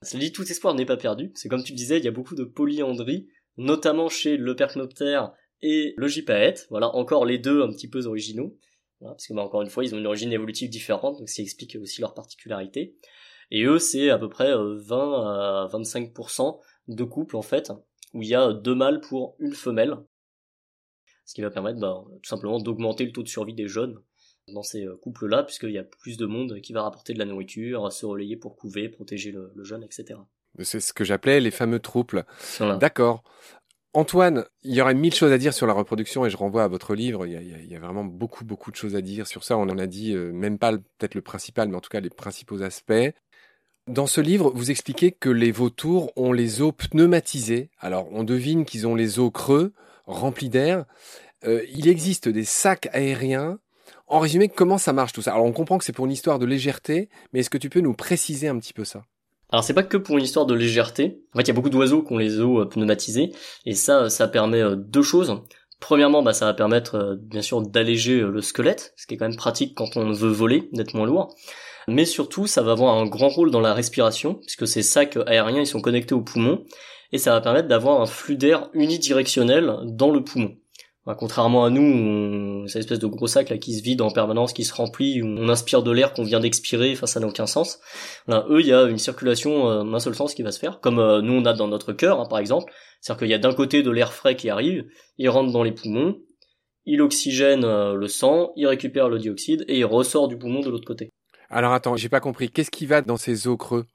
Ça 0.00 0.16
dit, 0.16 0.32
tout 0.32 0.50
espoir 0.50 0.74
n'est 0.74 0.86
pas 0.86 0.96
perdu. 0.96 1.32
C'est 1.34 1.48
comme 1.48 1.64
tu 1.64 1.74
disais, 1.74 1.98
il 1.98 2.04
y 2.04 2.08
a 2.08 2.12
beaucoup 2.12 2.34
de 2.34 2.44
polyandrie, 2.44 3.28
notamment 3.58 4.08
chez 4.08 4.38
le 4.38 4.56
percnoptère 4.56 5.32
et 5.60 5.92
le 5.98 6.08
gypaète. 6.08 6.66
Voilà, 6.70 6.94
encore 6.94 7.26
les 7.26 7.38
deux 7.38 7.62
un 7.62 7.68
petit 7.68 7.88
peu 7.88 8.06
originaux. 8.06 8.56
parce 9.02 9.26
que, 9.26 9.34
bah, 9.34 9.42
encore 9.42 9.60
une 9.60 9.70
fois, 9.70 9.84
ils 9.84 9.94
ont 9.94 9.98
une 9.98 10.06
origine 10.06 10.32
évolutive 10.32 10.70
différente, 10.70 11.18
donc 11.18 11.28
qui 11.28 11.42
explique 11.42 11.76
aussi 11.80 12.00
leur 12.00 12.14
particularité. 12.14 12.96
Et 13.50 13.64
eux, 13.64 13.78
c'est 13.78 14.10
à 14.10 14.18
peu 14.18 14.28
près 14.28 14.52
20 14.52 14.56
euh, 14.56 15.66
à 15.66 15.68
25% 15.72 16.58
de 16.88 17.04
couples, 17.04 17.36
en 17.36 17.42
fait, 17.42 17.72
où 18.14 18.22
il 18.22 18.28
y 18.28 18.34
a 18.34 18.52
deux 18.52 18.74
mâles 18.74 19.00
pour 19.00 19.36
une 19.38 19.54
femelle. 19.54 19.96
Ce 21.24 21.34
qui 21.34 21.42
va 21.42 21.50
permettre, 21.50 21.80
bah, 21.80 22.04
tout 22.22 22.28
simplement, 22.28 22.60
d'augmenter 22.60 23.04
le 23.04 23.12
taux 23.12 23.22
de 23.22 23.28
survie 23.28 23.54
des 23.54 23.68
jeunes 23.68 23.98
dans 24.52 24.62
ces 24.62 24.84
euh, 24.84 24.96
couples-là, 24.96 25.42
puisqu'il 25.42 25.70
y 25.70 25.78
a 25.78 25.84
plus 25.84 26.16
de 26.16 26.26
monde 26.26 26.60
qui 26.60 26.72
va 26.72 26.82
rapporter 26.82 27.14
de 27.14 27.18
la 27.18 27.24
nourriture, 27.24 27.90
se 27.92 28.06
relayer 28.06 28.36
pour 28.36 28.56
couver, 28.56 28.88
protéger 28.88 29.32
le, 29.32 29.52
jeune, 29.64 29.82
etc. 29.82 30.20
C'est 30.60 30.80
ce 30.80 30.92
que 30.92 31.04
j'appelais 31.04 31.40
les 31.40 31.50
fameux 31.50 31.80
trouples. 31.80 32.24
D'accord. 32.60 33.24
Antoine, 33.92 34.44
il 34.62 34.74
y 34.74 34.82
aurait 34.82 34.94
mille 34.94 35.14
choses 35.14 35.32
à 35.32 35.38
dire 35.38 35.54
sur 35.54 35.66
la 35.66 35.72
reproduction 35.72 36.26
et 36.26 36.30
je 36.30 36.36
renvoie 36.36 36.64
à 36.64 36.68
votre 36.68 36.94
livre. 36.94 37.26
Il 37.26 37.32
y 37.32 37.74
a, 37.74 37.80
vraiment 37.80 38.04
beaucoup, 38.04 38.44
beaucoup 38.44 38.70
de 38.70 38.76
choses 38.76 38.94
à 38.94 39.00
dire 39.00 39.26
sur 39.26 39.42
ça. 39.42 39.56
On 39.56 39.62
en 39.62 39.78
a 39.78 39.86
dit 39.86 40.14
euh, 40.14 40.32
même 40.32 40.58
pas 40.58 40.72
peut-être 40.72 41.14
le 41.14 41.22
principal, 41.22 41.68
mais 41.68 41.76
en 41.76 41.80
tout 41.80 41.88
cas 41.88 42.00
les 42.00 42.10
principaux 42.10 42.62
aspects. 42.62 43.14
Dans 43.86 44.06
ce 44.06 44.20
livre, 44.20 44.50
vous 44.54 44.70
expliquez 44.70 45.12
que 45.12 45.28
les 45.28 45.52
vautours 45.52 46.12
ont 46.16 46.32
les 46.32 46.60
os 46.60 46.72
pneumatisés. 46.76 47.70
Alors, 47.78 48.08
on 48.12 48.24
devine 48.24 48.64
qu'ils 48.64 48.86
ont 48.86 48.96
les 48.96 49.18
os 49.20 49.30
creux, 49.32 49.72
remplis 50.06 50.48
d'air. 50.48 50.84
Euh, 51.44 51.62
il 51.72 51.86
existe 51.88 52.28
des 52.28 52.44
sacs 52.44 52.88
aériens 52.92 53.58
en 54.08 54.20
résumé, 54.20 54.48
comment 54.48 54.78
ça 54.78 54.92
marche 54.92 55.12
tout 55.12 55.22
ça? 55.22 55.32
Alors 55.32 55.46
on 55.46 55.52
comprend 55.52 55.78
que 55.78 55.84
c'est 55.84 55.92
pour 55.92 56.06
une 56.06 56.12
histoire 56.12 56.38
de 56.38 56.46
légèreté, 56.46 57.08
mais 57.32 57.40
est-ce 57.40 57.50
que 57.50 57.58
tu 57.58 57.70
peux 57.70 57.80
nous 57.80 57.94
préciser 57.94 58.48
un 58.48 58.58
petit 58.58 58.72
peu 58.72 58.84
ça? 58.84 59.02
Alors 59.50 59.64
c'est 59.64 59.74
pas 59.74 59.82
que 59.82 59.96
pour 59.96 60.16
une 60.16 60.24
histoire 60.24 60.46
de 60.46 60.54
légèreté. 60.54 61.20
En 61.32 61.38
fait, 61.38 61.44
il 61.44 61.48
y 61.48 61.50
a 61.50 61.54
beaucoup 61.54 61.70
d'oiseaux 61.70 62.02
qui 62.02 62.12
ont 62.12 62.18
les 62.18 62.40
os 62.40 62.62
euh, 62.62 62.64
pneumatisés 62.66 63.32
et 63.64 63.74
ça, 63.74 64.08
ça 64.10 64.28
permet 64.28 64.62
euh, 64.62 64.76
deux 64.76 65.02
choses. 65.02 65.42
Premièrement, 65.80 66.22
bah, 66.22 66.32
ça 66.32 66.46
va 66.46 66.54
permettre 66.54 66.94
euh, 66.96 67.16
bien 67.16 67.42
sûr 67.42 67.62
d'alléger 67.62 68.20
le 68.20 68.40
squelette, 68.40 68.94
ce 68.96 69.06
qui 69.06 69.14
est 69.14 69.16
quand 69.16 69.28
même 69.28 69.36
pratique 69.36 69.76
quand 69.76 69.96
on 69.96 70.12
veut 70.12 70.30
voler, 70.30 70.68
d'être 70.72 70.94
moins 70.94 71.06
lourd. 71.06 71.34
Mais 71.88 72.04
surtout, 72.04 72.46
ça 72.46 72.62
va 72.62 72.72
avoir 72.72 72.96
un 72.96 73.06
grand 73.06 73.28
rôle 73.28 73.50
dans 73.50 73.60
la 73.60 73.74
respiration, 73.74 74.34
puisque 74.34 74.66
ces 74.66 74.82
sacs 74.82 75.18
aériens 75.26 75.60
ils 75.60 75.66
sont 75.66 75.80
connectés 75.80 76.14
aux 76.14 76.22
poumons, 76.22 76.64
et 77.12 77.18
ça 77.18 77.32
va 77.32 77.40
permettre 77.40 77.68
d'avoir 77.68 78.00
un 78.00 78.06
flux 78.06 78.36
d'air 78.36 78.68
unidirectionnel 78.74 79.78
dans 79.84 80.10
le 80.10 80.24
poumon. 80.24 80.56
Bah, 81.06 81.14
contrairement 81.16 81.64
à 81.64 81.70
nous, 81.70 82.66
cette 82.66 82.80
espèce 82.80 82.98
de 82.98 83.06
gros 83.06 83.28
sac 83.28 83.48
là 83.48 83.58
qui 83.58 83.74
se 83.74 83.82
vide 83.84 84.02
en 84.02 84.10
permanence, 84.10 84.52
qui 84.52 84.64
se 84.64 84.74
remplit, 84.74 85.22
où 85.22 85.26
on 85.26 85.48
inspire 85.48 85.84
de 85.84 85.92
l'air 85.92 86.12
qu'on 86.12 86.24
vient 86.24 86.40
d'expirer, 86.40 86.92
enfin 86.92 87.06
ça 87.06 87.20
n'a 87.20 87.28
aucun 87.28 87.46
sens. 87.46 87.78
eux, 88.28 88.60
il 88.60 88.66
y 88.66 88.72
a 88.72 88.82
une 88.82 88.98
circulation 88.98 89.70
euh, 89.70 89.84
d'un 89.84 90.00
seul 90.00 90.16
sens 90.16 90.34
qui 90.34 90.42
va 90.42 90.50
se 90.50 90.58
faire, 90.58 90.80
comme 90.80 90.98
euh, 90.98 91.22
nous 91.22 91.34
on 91.34 91.44
a 91.44 91.52
dans 91.52 91.68
notre 91.68 91.92
cœur, 91.92 92.20
hein, 92.20 92.26
par 92.28 92.40
exemple. 92.40 92.72
C'est-à-dire 93.00 93.20
qu'il 93.20 93.30
y 93.30 93.34
a 93.34 93.38
d'un 93.38 93.54
côté 93.54 93.84
de 93.84 93.90
l'air 93.92 94.12
frais 94.12 94.34
qui 94.34 94.50
arrive, 94.50 94.84
il 95.16 95.28
rentre 95.28 95.52
dans 95.52 95.62
les 95.62 95.70
poumons, 95.70 96.18
il 96.86 97.00
oxygène 97.00 97.62
le 97.62 98.08
sang, 98.08 98.52
il 98.56 98.66
récupère 98.66 99.08
le 99.08 99.18
dioxyde 99.18 99.64
et 99.68 99.78
il 99.78 99.84
ressort 99.84 100.26
du 100.26 100.36
poumon 100.38 100.60
de 100.60 100.70
l'autre 100.70 100.86
côté. 100.86 101.10
Alors 101.50 101.72
attends, 101.72 101.96
j'ai 101.96 102.08
pas 102.08 102.20
compris. 102.20 102.50
Qu'est-ce 102.50 102.70
qui 102.70 102.86
va 102.86 103.02
dans 103.02 103.16
ces 103.16 103.46
os 103.48 103.56
creux? 103.56 103.86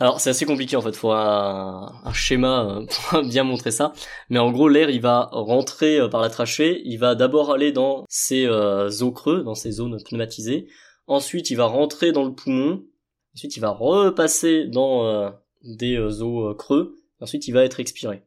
Alors 0.00 0.18
c'est 0.18 0.30
assez 0.30 0.46
compliqué 0.46 0.76
en 0.76 0.80
fait, 0.80 0.90
il 0.90 0.96
faut 0.96 1.12
un, 1.12 1.92
schéma 2.14 2.64
euh, 2.64 2.86
pour 3.10 3.22
bien 3.22 3.44
montrer 3.44 3.70
ça. 3.70 3.92
Mais 4.30 4.38
en 4.38 4.50
gros 4.50 4.68
l'air 4.68 4.88
il 4.88 5.02
va 5.02 5.28
rentrer 5.30 6.00
euh, 6.00 6.08
par 6.08 6.22
la 6.22 6.30
trachée, 6.30 6.80
il 6.86 6.96
va 6.96 7.14
d'abord 7.14 7.52
aller 7.52 7.70
dans 7.70 8.06
ces 8.08 8.46
euh, 8.46 8.88
os 8.88 9.12
creux, 9.12 9.42
dans 9.42 9.54
ces 9.54 9.72
zones 9.72 10.02
pneumatisées. 10.02 10.68
Ensuite 11.06 11.50
il 11.50 11.56
va 11.56 11.66
rentrer 11.66 12.12
dans 12.12 12.24
le 12.24 12.32
poumon. 12.32 12.82
Ensuite 13.34 13.56
il 13.58 13.60
va 13.60 13.70
repasser 13.70 14.64
dans 14.66 15.32
des 15.62 15.98
os 15.98 16.56
creux. 16.56 16.96
Ensuite 17.20 17.46
il 17.46 17.52
va 17.52 17.62
être 17.62 17.78
expiré. 17.78 18.22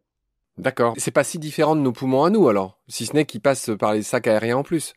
D'accord. 0.60 0.94
C'est 0.98 1.12
pas 1.12 1.24
si 1.24 1.40
différent 1.40 1.76
de 1.76 1.82
nos 1.82 1.92
poumons 1.92 2.24
à 2.24 2.30
nous 2.30 2.48
alors, 2.48 2.80
si 2.88 3.08
ce 3.08 3.14
n'est 3.14 3.26
qu'ils 3.26 3.42
passent 3.42 3.72
par 3.80 3.94
les 3.94 4.04
sacs 4.04 4.28
aériens 4.28 4.58
en 4.58 4.64
plus. 4.64 4.94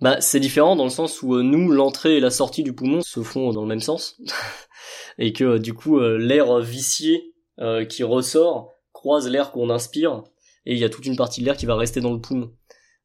Bah 0.00 0.20
c'est 0.20 0.40
différent 0.40 0.76
dans 0.76 0.84
le 0.84 0.90
sens 0.90 1.22
où 1.22 1.42
nous 1.42 1.70
l'entrée 1.70 2.16
et 2.16 2.20
la 2.20 2.30
sortie 2.30 2.62
du 2.62 2.72
poumon 2.72 3.00
se 3.00 3.22
font 3.22 3.52
dans 3.52 3.62
le 3.62 3.68
même 3.68 3.80
sens. 3.80 4.20
et 5.18 5.32
que 5.32 5.44
euh, 5.44 5.58
du 5.58 5.74
coup 5.74 5.98
euh, 5.98 6.16
l'air 6.16 6.60
vicié 6.60 7.34
euh, 7.58 7.84
qui 7.84 8.04
ressort 8.04 8.74
croise 8.92 9.28
l'air 9.28 9.50
qu'on 9.50 9.70
inspire 9.70 10.22
et 10.66 10.74
il 10.74 10.78
y 10.78 10.84
a 10.84 10.88
toute 10.88 11.06
une 11.06 11.16
partie 11.16 11.40
de 11.40 11.46
l'air 11.46 11.56
qui 11.56 11.66
va 11.66 11.76
rester 11.76 12.00
dans 12.00 12.12
le 12.12 12.20
poumon. 12.20 12.52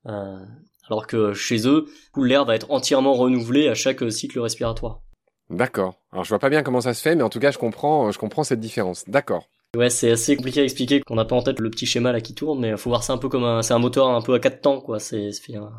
alors 0.06 1.08
que 1.08 1.34
chez 1.34 1.68
eux, 1.68 1.86
l'air 2.18 2.46
va 2.46 2.56
être 2.56 2.72
entièrement 2.72 3.14
renouvelé 3.14 3.70
à 3.70 3.74
chaque 3.74 4.12
cycle 4.12 4.40
respiratoire. 4.40 5.02
D'accord. 5.50 5.96
Alors 6.12 6.26
je 6.26 6.30
vois 6.30 6.40
pas 6.40 6.50
bien 6.50 6.62
comment 6.62 6.82
ça 6.82 6.94
se 6.94 7.02
fait, 7.02 7.16
mais 7.16 7.24
en 7.24 7.30
tout 7.30 7.40
cas 7.40 7.52
je 7.52 7.58
comprends, 7.58 8.12
je 8.12 8.20
comprends 8.20 8.44
cette 8.44 8.60
différence. 8.60 9.08
D'accord. 9.08 9.48
Ouais, 9.76 9.90
c'est 9.90 10.12
assez 10.12 10.36
compliqué 10.36 10.62
à 10.62 10.64
expliquer 10.64 11.00
qu'on 11.00 11.16
n'a 11.16 11.26
pas 11.26 11.36
en 11.36 11.42
tête 11.42 11.60
le 11.60 11.70
petit 11.72 11.86
schéma 11.86 12.12
là 12.12 12.22
qui 12.22 12.36
tourne, 12.36 12.60
mais 12.60 12.78
faut 12.78 12.90
voir 12.90 13.04
ça 13.04 13.14
un 13.14 13.18
peu 13.18 13.30
comme 13.30 13.44
un, 13.44 13.62
c'est 13.62 13.74
un 13.74 13.80
moteur 13.80 14.08
un 14.10 14.22
peu 14.22 14.34
à 14.34 14.40
quatre 14.40 14.62
temps 14.62 14.82
quoi. 14.82 15.00
C'est, 15.00 15.32
un, 15.56 15.72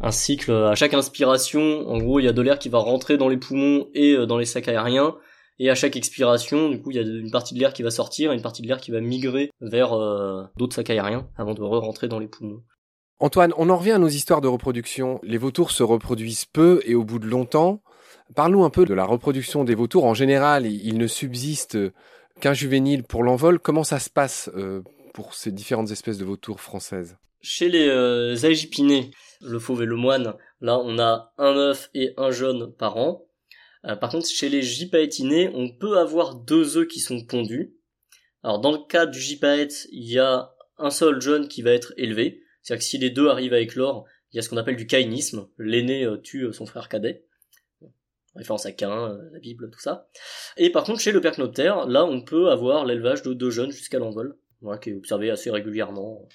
un 0.00 0.10
cycle 0.10 0.52
à 0.52 0.74
chaque 0.74 0.94
inspiration. 0.94 1.88
En 1.88 1.98
gros, 1.98 2.20
il 2.20 2.24
y 2.24 2.28
a 2.28 2.32
de 2.32 2.42
l'air 2.42 2.58
qui 2.58 2.68
va 2.68 2.78
rentrer 2.78 3.16
dans 3.16 3.28
les 3.28 3.36
poumons 3.36 3.88
et 3.94 4.16
dans 4.26 4.38
les 4.38 4.44
sacs 4.44 4.68
aériens 4.68 5.14
et 5.60 5.70
à 5.70 5.74
chaque 5.74 5.96
expiration, 5.96 6.68
du 6.68 6.80
coup, 6.80 6.92
il 6.92 6.96
y 6.96 7.00
a 7.00 7.02
une 7.02 7.30
partie 7.30 7.54
de 7.54 7.58
l'air 7.58 7.72
qui 7.72 7.82
va 7.82 7.90
sortir 7.90 8.30
et 8.30 8.34
une 8.36 8.42
partie 8.42 8.62
de 8.62 8.68
l'air 8.68 8.80
qui 8.80 8.92
va 8.92 9.00
migrer 9.00 9.50
vers 9.60 9.92
euh, 9.92 10.44
d'autres 10.56 10.74
sacs 10.74 10.90
aériens 10.90 11.28
avant 11.36 11.54
de 11.54 11.62
re-rentrer 11.62 12.06
dans 12.06 12.20
les 12.20 12.28
poumons. 12.28 12.62
Antoine, 13.18 13.52
on 13.56 13.68
en 13.68 13.76
revient 13.76 13.92
à 13.92 13.98
nos 13.98 14.08
histoires 14.08 14.40
de 14.40 14.46
reproduction. 14.46 15.18
Les 15.24 15.38
vautours 15.38 15.72
se 15.72 15.82
reproduisent 15.82 16.44
peu 16.44 16.80
et 16.84 16.94
au 16.94 17.02
bout 17.02 17.18
de 17.18 17.26
longtemps. 17.26 17.82
Parlons 18.36 18.64
un 18.64 18.70
peu 18.70 18.84
de 18.84 18.94
la 18.94 19.04
reproduction 19.04 19.64
des 19.64 19.74
vautours. 19.74 20.04
En 20.04 20.14
général, 20.14 20.66
ils 20.66 20.98
ne 20.98 21.08
subsistent 21.08 21.78
qu'un 22.40 22.52
juvénile 22.52 23.02
pour 23.02 23.24
l'envol. 23.24 23.58
Comment 23.58 23.82
ça 23.82 23.98
se 23.98 24.10
passe 24.10 24.50
euh, 24.54 24.82
pour 25.12 25.34
ces 25.34 25.50
différentes 25.50 25.90
espèces 25.90 26.18
de 26.18 26.24
vautours 26.24 26.60
françaises? 26.60 27.16
Chez 27.40 27.68
les 27.68 27.88
euh, 27.88 28.36
agipinés, 28.44 29.10
le 29.40 29.58
fauve 29.58 29.82
et 29.82 29.86
le 29.86 29.96
moine, 29.96 30.34
là 30.60 30.78
on 30.78 30.98
a 30.98 31.32
un 31.38 31.56
œuf 31.56 31.90
et 31.94 32.14
un 32.16 32.30
jaune 32.30 32.72
par 32.72 32.96
an. 32.96 33.26
Euh, 33.84 33.96
par 33.96 34.10
contre, 34.10 34.28
chez 34.28 34.48
les 34.48 34.62
gypaétinés, 34.62 35.50
on 35.54 35.70
peut 35.70 35.98
avoir 35.98 36.34
deux 36.34 36.76
œufs 36.76 36.88
qui 36.88 37.00
sont 37.00 37.24
pondus. 37.24 37.74
Alors 38.42 38.60
dans 38.60 38.72
le 38.72 38.86
cas 38.88 39.06
du 39.06 39.20
gypaète, 39.20 39.86
il 39.92 40.10
y 40.10 40.18
a 40.18 40.52
un 40.78 40.90
seul 40.90 41.20
jeune 41.20 41.48
qui 41.48 41.62
va 41.62 41.70
être 41.70 41.92
élevé. 41.96 42.42
C'est-à-dire 42.62 42.80
que 42.80 42.88
si 42.88 42.98
les 42.98 43.10
deux 43.10 43.28
arrivent 43.28 43.54
à 43.54 43.60
éclore, 43.60 44.04
il 44.32 44.36
y 44.36 44.38
a 44.38 44.42
ce 44.42 44.48
qu'on 44.48 44.56
appelle 44.56 44.76
du 44.76 44.86
caïnisme. 44.86 45.48
L'aîné 45.58 46.04
euh, 46.04 46.16
tue 46.16 46.44
euh, 46.44 46.52
son 46.52 46.66
frère 46.66 46.88
cadet. 46.88 47.24
Référence 48.34 48.66
à 48.66 48.72
Cain, 48.72 49.18
la 49.32 49.40
Bible, 49.40 49.68
tout 49.70 49.80
ça. 49.80 50.08
Et 50.56 50.70
par 50.70 50.84
contre, 50.84 51.00
chez 51.00 51.10
le 51.10 51.20
percnoptère, 51.20 51.86
là, 51.86 52.04
on 52.04 52.20
peut 52.20 52.50
avoir 52.50 52.84
l'élevage 52.84 53.22
de 53.22 53.32
deux 53.32 53.50
jeunes 53.50 53.72
jusqu'à 53.72 53.98
l'envol. 53.98 54.38
Voilà, 54.60 54.78
qui 54.78 54.90
est 54.90 54.94
observé 54.94 55.30
assez 55.30 55.50
régulièrement. 55.50 56.28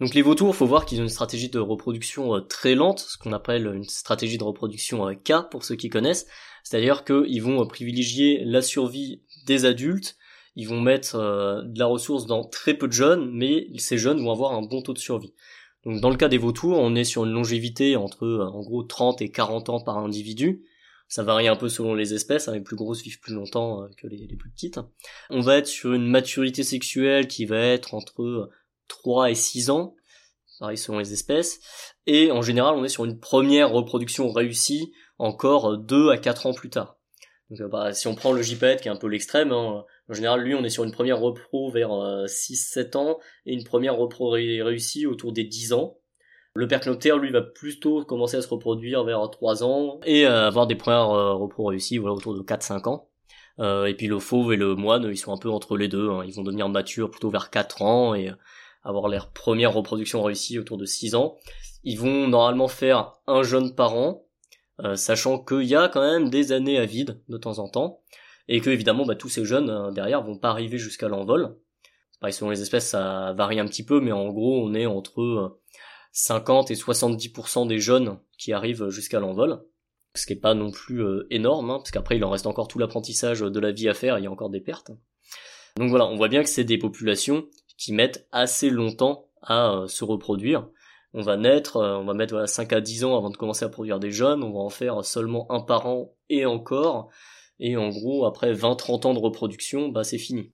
Donc 0.00 0.14
les 0.14 0.22
vautours, 0.22 0.54
faut 0.54 0.66
voir 0.66 0.86
qu'ils 0.86 1.00
ont 1.00 1.04
une 1.04 1.08
stratégie 1.08 1.48
de 1.48 1.58
reproduction 1.58 2.36
euh, 2.36 2.40
très 2.40 2.76
lente, 2.76 3.00
ce 3.00 3.18
qu'on 3.18 3.32
appelle 3.32 3.66
une 3.66 3.84
stratégie 3.84 4.38
de 4.38 4.44
reproduction 4.44 5.08
euh, 5.08 5.14
K 5.14 5.50
pour 5.50 5.64
ceux 5.64 5.74
qui 5.74 5.88
connaissent, 5.88 6.26
c'est-à-dire 6.62 7.04
qu'ils 7.04 7.42
vont 7.42 7.62
euh, 7.62 7.66
privilégier 7.66 8.44
la 8.44 8.62
survie 8.62 9.22
des 9.46 9.64
adultes, 9.64 10.16
ils 10.54 10.68
vont 10.68 10.80
mettre 10.80 11.16
de 11.16 11.78
la 11.78 11.86
ressource 11.86 12.26
dans 12.26 12.42
très 12.42 12.74
peu 12.74 12.88
de 12.88 12.92
jeunes, 12.92 13.30
mais 13.32 13.68
ces 13.76 13.96
jeunes 13.96 14.20
vont 14.20 14.32
avoir 14.32 14.54
un 14.54 14.62
bon 14.62 14.82
taux 14.82 14.92
de 14.92 14.98
survie. 14.98 15.32
Donc 15.84 16.00
dans 16.00 16.10
le 16.10 16.16
cas 16.16 16.26
des 16.26 16.38
vautours, 16.38 16.78
on 16.78 16.96
est 16.96 17.04
sur 17.04 17.24
une 17.24 17.30
longévité 17.30 17.94
entre 17.94 18.26
en 18.26 18.60
gros 18.62 18.82
30 18.82 19.22
et 19.22 19.30
40 19.30 19.68
ans 19.68 19.80
par 19.80 19.98
individu. 19.98 20.64
Ça 21.06 21.22
varie 21.22 21.46
un 21.46 21.54
peu 21.54 21.68
selon 21.68 21.94
les 21.94 22.12
espèces, 22.12 22.48
hein, 22.48 22.54
les 22.54 22.60
plus 22.60 22.74
grosses 22.74 23.02
vivent 23.02 23.20
plus 23.20 23.34
longtemps 23.34 23.88
que 23.96 24.08
les, 24.08 24.26
les, 24.26 24.36
plus 24.36 24.50
petites. 24.50 24.80
On 25.30 25.40
va 25.42 25.58
être 25.58 25.68
sur 25.68 25.92
une 25.92 26.08
maturité 26.08 26.64
sexuelle 26.64 27.28
qui 27.28 27.44
va 27.44 27.60
être 27.60 27.94
entre 27.94 28.50
3 28.88 29.30
et 29.30 29.34
6 29.34 29.70
ans, 29.70 29.94
pareil 30.58 30.78
selon 30.78 30.98
les 30.98 31.12
espèces, 31.12 31.60
et 32.06 32.30
en 32.30 32.42
général 32.42 32.74
on 32.74 32.84
est 32.84 32.88
sur 32.88 33.04
une 33.04 33.18
première 33.18 33.70
reproduction 33.70 34.30
réussie 34.32 34.92
encore 35.18 35.78
2 35.78 36.10
à 36.10 36.18
4 36.18 36.46
ans 36.46 36.54
plus 36.54 36.70
tard. 36.70 36.98
Donc 37.50 37.60
euh, 37.60 37.68
bah, 37.68 37.92
si 37.92 38.06
on 38.06 38.14
prend 38.14 38.32
le 38.32 38.42
gypaète 38.42 38.82
qui 38.82 38.88
est 38.88 38.90
un 38.90 38.96
peu 38.96 39.08
l'extrême, 39.08 39.52
hein, 39.52 39.84
en 40.08 40.14
général 40.14 40.40
lui 40.40 40.54
on 40.54 40.64
est 40.64 40.70
sur 40.70 40.84
une 40.84 40.92
première 40.92 41.18
repro 41.18 41.70
vers 41.70 41.90
6-7 41.90 42.96
euh, 42.96 42.98
ans 42.98 43.18
et 43.46 43.54
une 43.54 43.64
première 43.64 43.96
repro 43.96 44.30
réussie 44.30 45.06
autour 45.06 45.32
des 45.32 45.44
10 45.44 45.72
ans. 45.72 45.98
Le 46.54 46.66
percnoptère 46.66 47.18
lui 47.18 47.30
va 47.30 47.42
plutôt 47.42 48.04
commencer 48.04 48.36
à 48.36 48.42
se 48.42 48.48
reproduire 48.48 49.04
vers 49.04 49.30
3 49.30 49.64
ans 49.64 50.00
et 50.04 50.26
euh, 50.26 50.46
avoir 50.46 50.66
des 50.66 50.74
premières 50.74 51.08
repro 51.08 51.66
réussies 51.66 51.98
voilà, 51.98 52.14
autour 52.14 52.34
de 52.34 52.42
4-5 52.42 52.88
ans. 52.88 53.08
et 53.86 53.94
puis 53.94 54.08
le 54.08 54.18
fauve 54.18 54.52
et 54.52 54.56
le 54.56 54.74
moine, 54.74 55.08
ils 55.10 55.16
sont 55.16 55.32
un 55.32 55.38
peu 55.38 55.50
entre 55.50 55.76
les 55.76 55.88
deux. 55.88 56.10
Hein. 56.10 56.24
Ils 56.26 56.34
vont 56.34 56.42
devenir 56.42 56.68
matures 56.68 57.10
plutôt 57.10 57.30
vers 57.30 57.50
4 57.50 57.82
ans 57.82 58.14
et 58.14 58.30
avoir 58.88 59.08
leur 59.08 59.30
première 59.30 59.72
reproduction 59.72 60.22
réussie 60.22 60.58
autour 60.58 60.78
de 60.78 60.86
6 60.86 61.14
ans. 61.14 61.36
Ils 61.84 61.98
vont 61.98 62.26
normalement 62.26 62.68
faire 62.68 63.12
un 63.26 63.42
jeune 63.42 63.74
par 63.74 63.94
an, 63.94 64.26
euh, 64.82 64.96
sachant 64.96 65.38
qu'il 65.38 65.64
y 65.64 65.76
a 65.76 65.88
quand 65.88 66.00
même 66.00 66.30
des 66.30 66.52
années 66.52 66.78
à 66.78 66.86
vide 66.86 67.20
de 67.28 67.36
temps 67.36 67.58
en 67.58 67.68
temps, 67.68 68.00
et 68.48 68.60
que 68.60 68.70
évidemment 68.70 69.04
bah, 69.04 69.14
tous 69.14 69.28
ces 69.28 69.44
jeunes 69.44 69.70
euh, 69.70 69.90
derrière 69.90 70.22
vont 70.22 70.38
pas 70.38 70.50
arriver 70.50 70.78
jusqu'à 70.78 71.08
l'envol. 71.08 71.56
Pareil, 72.20 72.32
selon 72.32 72.50
les 72.50 72.62
espèces 72.62 72.88
ça 72.88 73.32
varie 73.34 73.60
un 73.60 73.66
petit 73.66 73.84
peu, 73.84 74.00
mais 74.00 74.12
en 74.12 74.28
gros 74.28 74.64
on 74.64 74.74
est 74.74 74.86
entre 74.86 75.58
50 76.12 76.70
euh, 76.70 76.74
et 76.74 76.76
70% 76.76 77.68
des 77.68 77.78
jeunes 77.78 78.18
qui 78.38 78.52
arrivent 78.52 78.88
jusqu'à 78.88 79.20
l'envol 79.20 79.62
ce 80.14 80.26
qui 80.26 80.32
est 80.32 80.36
pas 80.36 80.54
non 80.54 80.72
plus 80.72 81.04
énorme, 81.30 81.70
hein, 81.70 81.76
parce 81.76 81.92
qu'après 81.92 82.16
il 82.16 82.24
en 82.24 82.30
reste 82.30 82.46
encore 82.46 82.66
tout 82.66 82.80
l'apprentissage 82.80 83.40
de 83.40 83.60
la 83.60 83.70
vie 83.70 83.88
à 83.88 83.94
faire, 83.94 84.18
il 84.18 84.24
y 84.24 84.26
a 84.26 84.30
encore 84.30 84.50
des 84.50 84.60
pertes. 84.60 84.90
Donc 85.76 85.90
voilà, 85.90 86.06
on 86.06 86.16
voit 86.16 86.28
bien 86.28 86.42
que 86.42 86.48
c'est 86.48 86.64
des 86.64 86.78
populations 86.78 87.46
qui 87.78 87.94
mettent 87.94 88.26
assez 88.32 88.68
longtemps 88.68 89.28
à 89.40 89.72
euh, 89.72 89.86
se 89.86 90.04
reproduire. 90.04 90.68
On 91.14 91.22
va 91.22 91.38
naître, 91.38 91.78
euh, 91.78 91.96
on 91.96 92.04
va 92.04 92.12
mettre 92.12 92.34
voilà, 92.34 92.46
5 92.46 92.72
à 92.74 92.80
10 92.82 93.04
ans 93.04 93.16
avant 93.16 93.30
de 93.30 93.36
commencer 93.36 93.64
à 93.64 93.70
produire 93.70 93.98
des 93.98 94.10
jeunes, 94.10 94.42
on 94.42 94.52
va 94.52 94.58
en 94.58 94.68
faire 94.68 95.02
seulement 95.04 95.50
un 95.50 95.60
par 95.60 95.86
an 95.86 96.14
et 96.28 96.44
encore, 96.44 97.08
et 97.60 97.76
en 97.76 97.88
gros, 97.88 98.26
après 98.26 98.52
20-30 98.52 99.06
ans 99.06 99.14
de 99.14 99.18
reproduction, 99.18 99.88
bah 99.88 100.04
c'est 100.04 100.18
fini. 100.18 100.52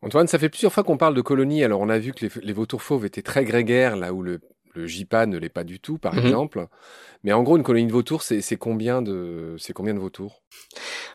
Antoine, 0.00 0.28
ça 0.28 0.38
fait 0.38 0.48
plusieurs 0.48 0.72
fois 0.72 0.84
qu'on 0.84 0.96
parle 0.96 1.14
de 1.14 1.20
colonies. 1.20 1.64
Alors, 1.64 1.80
on 1.80 1.88
a 1.88 1.98
vu 1.98 2.12
que 2.12 2.26
les, 2.40 2.52
vautours 2.52 2.82
fauves 2.82 3.04
étaient 3.04 3.22
très 3.22 3.44
grégaires, 3.44 3.96
là 3.96 4.12
où 4.12 4.22
le, 4.22 4.40
le 4.74 4.86
JIPA 4.86 5.26
ne 5.26 5.38
l'est 5.38 5.48
pas 5.48 5.64
du 5.64 5.80
tout, 5.80 5.98
par 5.98 6.14
mhm. 6.14 6.24
exemple. 6.24 6.66
Mais 7.24 7.32
en 7.32 7.42
gros, 7.42 7.56
une 7.56 7.64
colonie 7.64 7.86
de 7.86 7.92
vautours, 7.92 8.22
c'est 8.22 8.56
combien 8.56 9.02
de, 9.02 9.56
c'est 9.58 9.72
combien 9.72 9.94
de 9.94 9.98
vautours? 9.98 10.42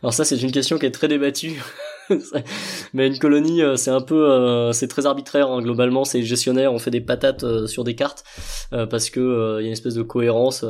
Alors 0.02 0.14
ça, 0.14 0.26
c'est 0.26 0.42
une 0.42 0.52
question 0.52 0.78
qui 0.78 0.86
est 0.86 0.92
très 0.92 1.08
débattue. 1.08 1.62
mais 2.94 3.08
une 3.08 3.20
colonie, 3.20 3.62
euh, 3.62 3.76
c'est 3.76 3.92
un 3.92 4.02
peu, 4.02 4.32
euh, 4.32 4.72
c'est 4.72 4.88
très 4.88 5.06
arbitraire 5.06 5.50
hein. 5.50 5.62
globalement. 5.62 6.06
C'est 6.06 6.24
gestionnaire, 6.24 6.74
on 6.74 6.80
fait 6.80 6.92
des 6.92 7.02
patates 7.02 7.44
euh, 7.44 7.68
sur 7.68 7.84
des 7.84 7.96
cartes 7.96 8.24
parce 8.72 9.10
que 9.10 9.58
il 9.60 9.64
y 9.64 9.66
a 9.66 9.68
une 9.68 9.74
espèce 9.74 9.94
de 9.94 10.02
cohérence. 10.02 10.66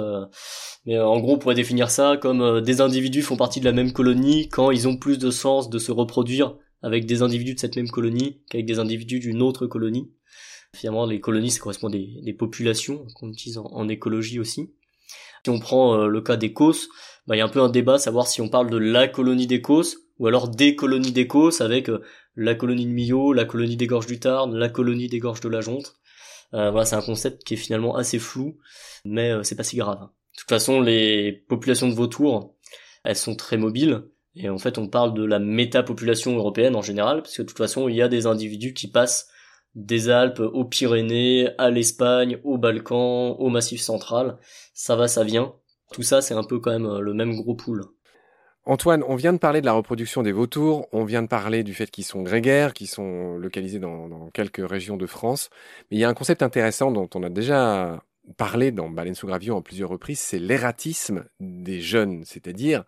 mais 0.86 1.00
en 1.00 1.19
gros, 1.19 1.36
on 1.36 1.38
pourrait 1.38 1.56
définir 1.56 1.89
ça 1.89 2.17
comme 2.17 2.62
des 2.62 2.82
individus 2.82 3.22
font 3.22 3.38
partie 3.38 3.60
de 3.60 3.65
la 3.65 3.72
même 3.72 3.93
colonie 3.93 4.50
quand 4.50 4.72
ils 4.72 4.88
ont 4.88 4.98
plus 4.98 5.17
de 5.17 5.32
chance 5.32 5.69
de 5.69 5.80
se 5.80 5.91
reproduire 5.91 6.56
avec 6.82 7.06
des 7.06 7.22
individus 7.22 7.56
de 7.56 7.60
cette 7.60 7.78
même 7.78 7.89
colonie 7.89 8.41
qu'avec 8.50 8.65
des 8.65 8.80
individus 8.80 9.19
d'une 9.19 9.41
autre 9.41 9.67
colonie. 9.67 10.12
Finalement, 10.76 11.06
les 11.06 11.19
colonies, 11.19 11.52
ça 11.52 11.60
correspond 11.60 11.88
à 11.88 11.91
des, 11.91 12.19
des 12.24 12.34
populations 12.34 13.06
qu'on 13.15 13.30
utilise 13.30 13.58
en, 13.58 13.88
écologie 13.88 14.39
aussi. 14.39 14.74
Si 15.46 15.50
on 15.50 15.60
prend 15.60 16.08
le 16.08 16.22
cas 16.22 16.36
d'Écosse, 16.36 16.89
bah, 17.28 17.36
il 17.36 17.39
y 17.39 17.41
a 17.41 17.46
un 17.46 17.50
peu 17.50 17.62
un 17.62 17.69
débat, 17.69 17.98
savoir 17.98 18.28
si 18.28 18.41
on 18.41 18.50
parle 18.50 18.69
de 18.69 18.78
la 18.78 19.08
colonie 19.08 19.48
d'Écosse 19.48 19.98
ou 20.19 20.28
alors 20.28 20.49
des 20.49 20.76
colonies 20.76 21.12
d'Écosse 21.12 21.62
avec 21.62 21.89
euh, 21.89 22.02
la 22.36 22.56
colonie 22.56 22.86
de 22.86 22.91
Millau, 22.91 23.34
la 23.34 23.45
colonie 23.45 23.78
des 23.78 23.88
gorges 23.88 24.08
du 24.08 24.19
Tarn, 24.19 24.56
la 24.56 24.69
colonie 24.69 25.08
des 25.08 25.19
gorges 25.19 25.41
de 25.41 25.49
la 25.49 25.62
Jonte. 25.62 25.95
Euh, 26.54 26.71
voilà, 26.71 26.86
c'est 26.86 26.95
un 26.95 27.02
concept 27.02 27.43
qui 27.43 27.56
est 27.56 27.58
finalement 27.58 27.95
assez 27.95 28.19
flou, 28.19 28.58
mais 29.06 29.32
euh, 29.32 29.43
c'est 29.43 29.56
pas 29.56 29.63
si 29.63 29.78
grave. 29.78 29.99
De 29.99 30.39
toute 30.39 30.49
façon, 30.49 30.82
les 30.82 31.32
populations 31.32 31.88
de 31.88 31.93
vautours, 31.93 32.56
elles 33.04 33.15
sont 33.15 33.36
très 33.36 33.58
mobiles, 33.58 34.04
et 34.36 34.49
en 34.49 34.58
fait, 34.58 34.78
on 34.78 34.88
parle 34.88 35.13
de 35.13 35.23
la 35.23 35.39
métapopulation 35.39 36.36
européenne 36.36 36.76
en 36.76 36.82
général, 36.82 37.21
parce 37.21 37.36
que 37.36 37.41
de 37.41 37.47
toute 37.47 37.58
façon, 37.58 37.88
il 37.88 37.95
y 37.95 38.02
a 38.02 38.08
des 38.08 38.26
individus 38.26 38.73
qui 38.73 38.89
passent 38.89 39.30
des 39.76 40.10
Alpes 40.10 40.39
aux 40.39 40.65
Pyrénées, 40.65 41.49
à 41.58 41.69
l'Espagne, 41.69 42.39
aux 42.43 42.58
Balkans, 42.58 43.36
au 43.38 43.49
Massif 43.49 43.82
central. 43.82 44.38
Ça 44.73 44.95
va, 44.95 45.08
ça 45.08 45.23
vient. 45.23 45.54
Tout 45.91 46.04
ça, 46.04 46.21
c'est 46.21 46.36
un 46.36 46.43
peu 46.43 46.60
quand 46.60 46.71
même 46.71 46.99
le 46.99 47.13
même 47.13 47.36
gros 47.36 47.56
pool. 47.56 47.86
Antoine, 48.65 49.04
on 49.08 49.15
vient 49.15 49.34
de 49.34 49.39
parler 49.39 49.60
de 49.60 49.65
la 49.65 49.73
reproduction 49.73 50.23
des 50.23 50.32
vautours, 50.32 50.88
on 50.93 51.04
vient 51.04 51.21
de 51.21 51.28
parler 51.28 51.63
du 51.63 51.73
fait 51.73 51.91
qu'ils 51.91 52.06
sont 52.06 52.21
grégaires, 52.21 52.73
qu'ils 52.73 52.88
sont 52.88 53.38
localisés 53.38 53.80
dans, 53.80 54.30
quelques 54.34 54.67
régions 54.67 54.95
de 54.95 55.06
France, 55.06 55.49
mais 55.91 55.97
il 55.97 55.99
y 55.99 56.06
a 56.06 56.10
un 56.10 56.13
concept 56.13 56.41
intéressant 56.41 56.89
dont 56.89 57.10
on 57.13 57.23
a 57.23 57.30
déjà 57.30 58.02
parlé 58.38 58.71
dans 58.71 58.89
Baleine 58.89 59.15
sous 59.15 59.28
gravillon 59.28 59.58
en 59.58 59.62
plusieurs 59.62 59.89
reprises, 59.89 60.19
c'est 60.19 60.39
l'ératisme 60.39 61.26
des 61.41 61.82
jeunes, 61.82 62.23
c'est-à-dire 62.26 62.86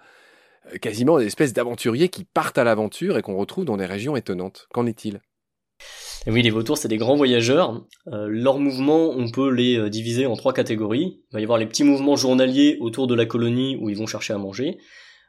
euh, 0.73 0.77
quasiment 0.77 1.19
des 1.19 1.25
espèces 1.25 1.51
d'aventuriers 1.51 2.07
qui 2.07 2.23
partent 2.23 2.57
à 2.57 2.63
l'aventure 2.63 3.17
et 3.17 3.21
qu'on 3.21 3.35
retrouve 3.35 3.65
dans 3.65 3.75
des 3.75 3.85
régions 3.85 4.15
étonnantes. 4.15 4.67
Qu'en 4.73 4.85
est-il? 4.85 5.19
Oui, 6.27 6.41
les 6.41 6.51
vautours, 6.51 6.77
c'est 6.77 6.87
des 6.87 6.97
grands 6.97 7.17
voyageurs. 7.17 7.85
Euh, 8.07 8.27
leurs 8.29 8.59
mouvements, 8.59 9.09
on 9.09 9.29
peut 9.29 9.51
les 9.51 9.77
euh, 9.77 9.89
diviser 9.89 10.25
en 10.25 10.37
trois 10.37 10.53
catégories. 10.53 11.21
Il 11.31 11.33
va 11.33 11.39
y 11.41 11.43
avoir 11.43 11.59
les 11.59 11.67
petits 11.67 11.83
mouvements 11.83 12.15
journaliers 12.15 12.77
autour 12.79 13.07
de 13.07 13.13
la 13.13 13.25
colonie 13.25 13.77
où 13.81 13.89
ils 13.89 13.97
vont 13.97 14.07
chercher 14.07 14.33
à 14.33 14.37
manger. 14.37 14.77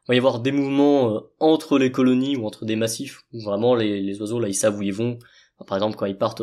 Il 0.07 0.12
va 0.12 0.14
y 0.14 0.19
avoir 0.19 0.40
des 0.40 0.53
mouvements 0.53 1.14
euh, 1.14 1.21
entre 1.40 1.79
les 1.79 1.90
colonies 1.90 2.37
ou 2.37 2.47
entre 2.47 2.64
des 2.64 2.77
massifs 2.77 3.23
où 3.33 3.40
vraiment 3.42 3.75
les, 3.75 4.21
oiseaux 4.21 4.40
là 4.40 4.49
ils 4.49 4.55
savent 4.55 4.79
où 4.79 4.83
ils 4.83 4.92
vont. 4.92 5.19
Par 5.66 5.79
exemple, 5.79 5.97
quand 5.97 6.05
ils 6.05 6.19
partent 6.19 6.42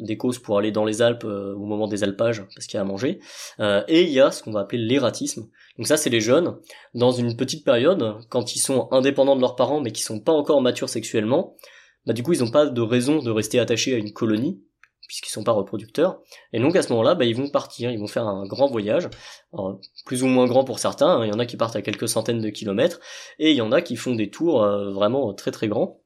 des 0.00 0.16
côtes 0.16 0.38
pour 0.38 0.56
aller 0.56 0.72
dans 0.72 0.86
les 0.86 1.02
Alpes 1.02 1.24
au 1.24 1.66
moment 1.66 1.86
des 1.86 2.02
alpages 2.02 2.42
parce 2.54 2.66
qu'il 2.66 2.78
y 2.78 2.78
a 2.78 2.80
à 2.80 2.84
manger. 2.84 3.20
et 3.60 4.02
il 4.04 4.08
y 4.08 4.20
a 4.20 4.30
ce 4.30 4.42
qu'on 4.42 4.52
va 4.52 4.60
appeler 4.60 4.80
l'ératisme. 4.80 5.50
Donc 5.76 5.86
ça, 5.86 5.98
c'est 5.98 6.08
les 6.08 6.22
jeunes 6.22 6.56
dans 6.94 7.10
une 7.10 7.36
petite 7.36 7.62
période 7.62 8.14
quand 8.30 8.56
ils 8.56 8.60
sont 8.60 8.88
indépendants 8.90 9.36
de 9.36 9.42
leurs 9.42 9.54
parents 9.54 9.82
mais 9.82 9.92
qui 9.92 10.02
sont 10.02 10.18
pas 10.18 10.32
encore 10.32 10.62
matures 10.62 10.88
sexuellement 10.88 11.56
bah 12.06 12.12
du 12.12 12.22
coup 12.22 12.32
ils 12.32 12.40
n'ont 12.40 12.50
pas 12.50 12.66
de 12.66 12.80
raison 12.80 13.22
de 13.22 13.30
rester 13.30 13.58
attachés 13.58 13.94
à 13.94 13.98
une 13.98 14.12
colonie 14.12 14.62
puisqu'ils 15.06 15.30
sont 15.30 15.44
pas 15.44 15.52
reproducteurs. 15.52 16.20
Et 16.52 16.60
donc 16.60 16.76
à 16.76 16.82
ce 16.82 16.90
moment-là, 16.90 17.14
bah, 17.14 17.24
ils 17.24 17.36
vont 17.36 17.48
partir, 17.48 17.90
ils 17.90 17.98
vont 17.98 18.06
faire 18.06 18.26
un 18.26 18.46
grand 18.46 18.66
voyage, 18.66 19.08
plus 20.04 20.22
ou 20.22 20.26
moins 20.26 20.46
grand 20.46 20.64
pour 20.64 20.78
certains. 20.78 21.18
Hein. 21.18 21.26
Il 21.26 21.28
y 21.28 21.34
en 21.34 21.38
a 21.38 21.46
qui 21.46 21.56
partent 21.56 21.76
à 21.76 21.82
quelques 21.82 22.08
centaines 22.08 22.40
de 22.40 22.50
kilomètres, 22.50 23.00
et 23.38 23.50
il 23.50 23.56
y 23.56 23.62
en 23.62 23.72
a 23.72 23.82
qui 23.82 23.96
font 23.96 24.14
des 24.14 24.30
tours 24.30 24.62
euh, 24.62 24.90
vraiment 24.92 25.32
très 25.34 25.50
très 25.50 25.68
grands. 25.68 26.00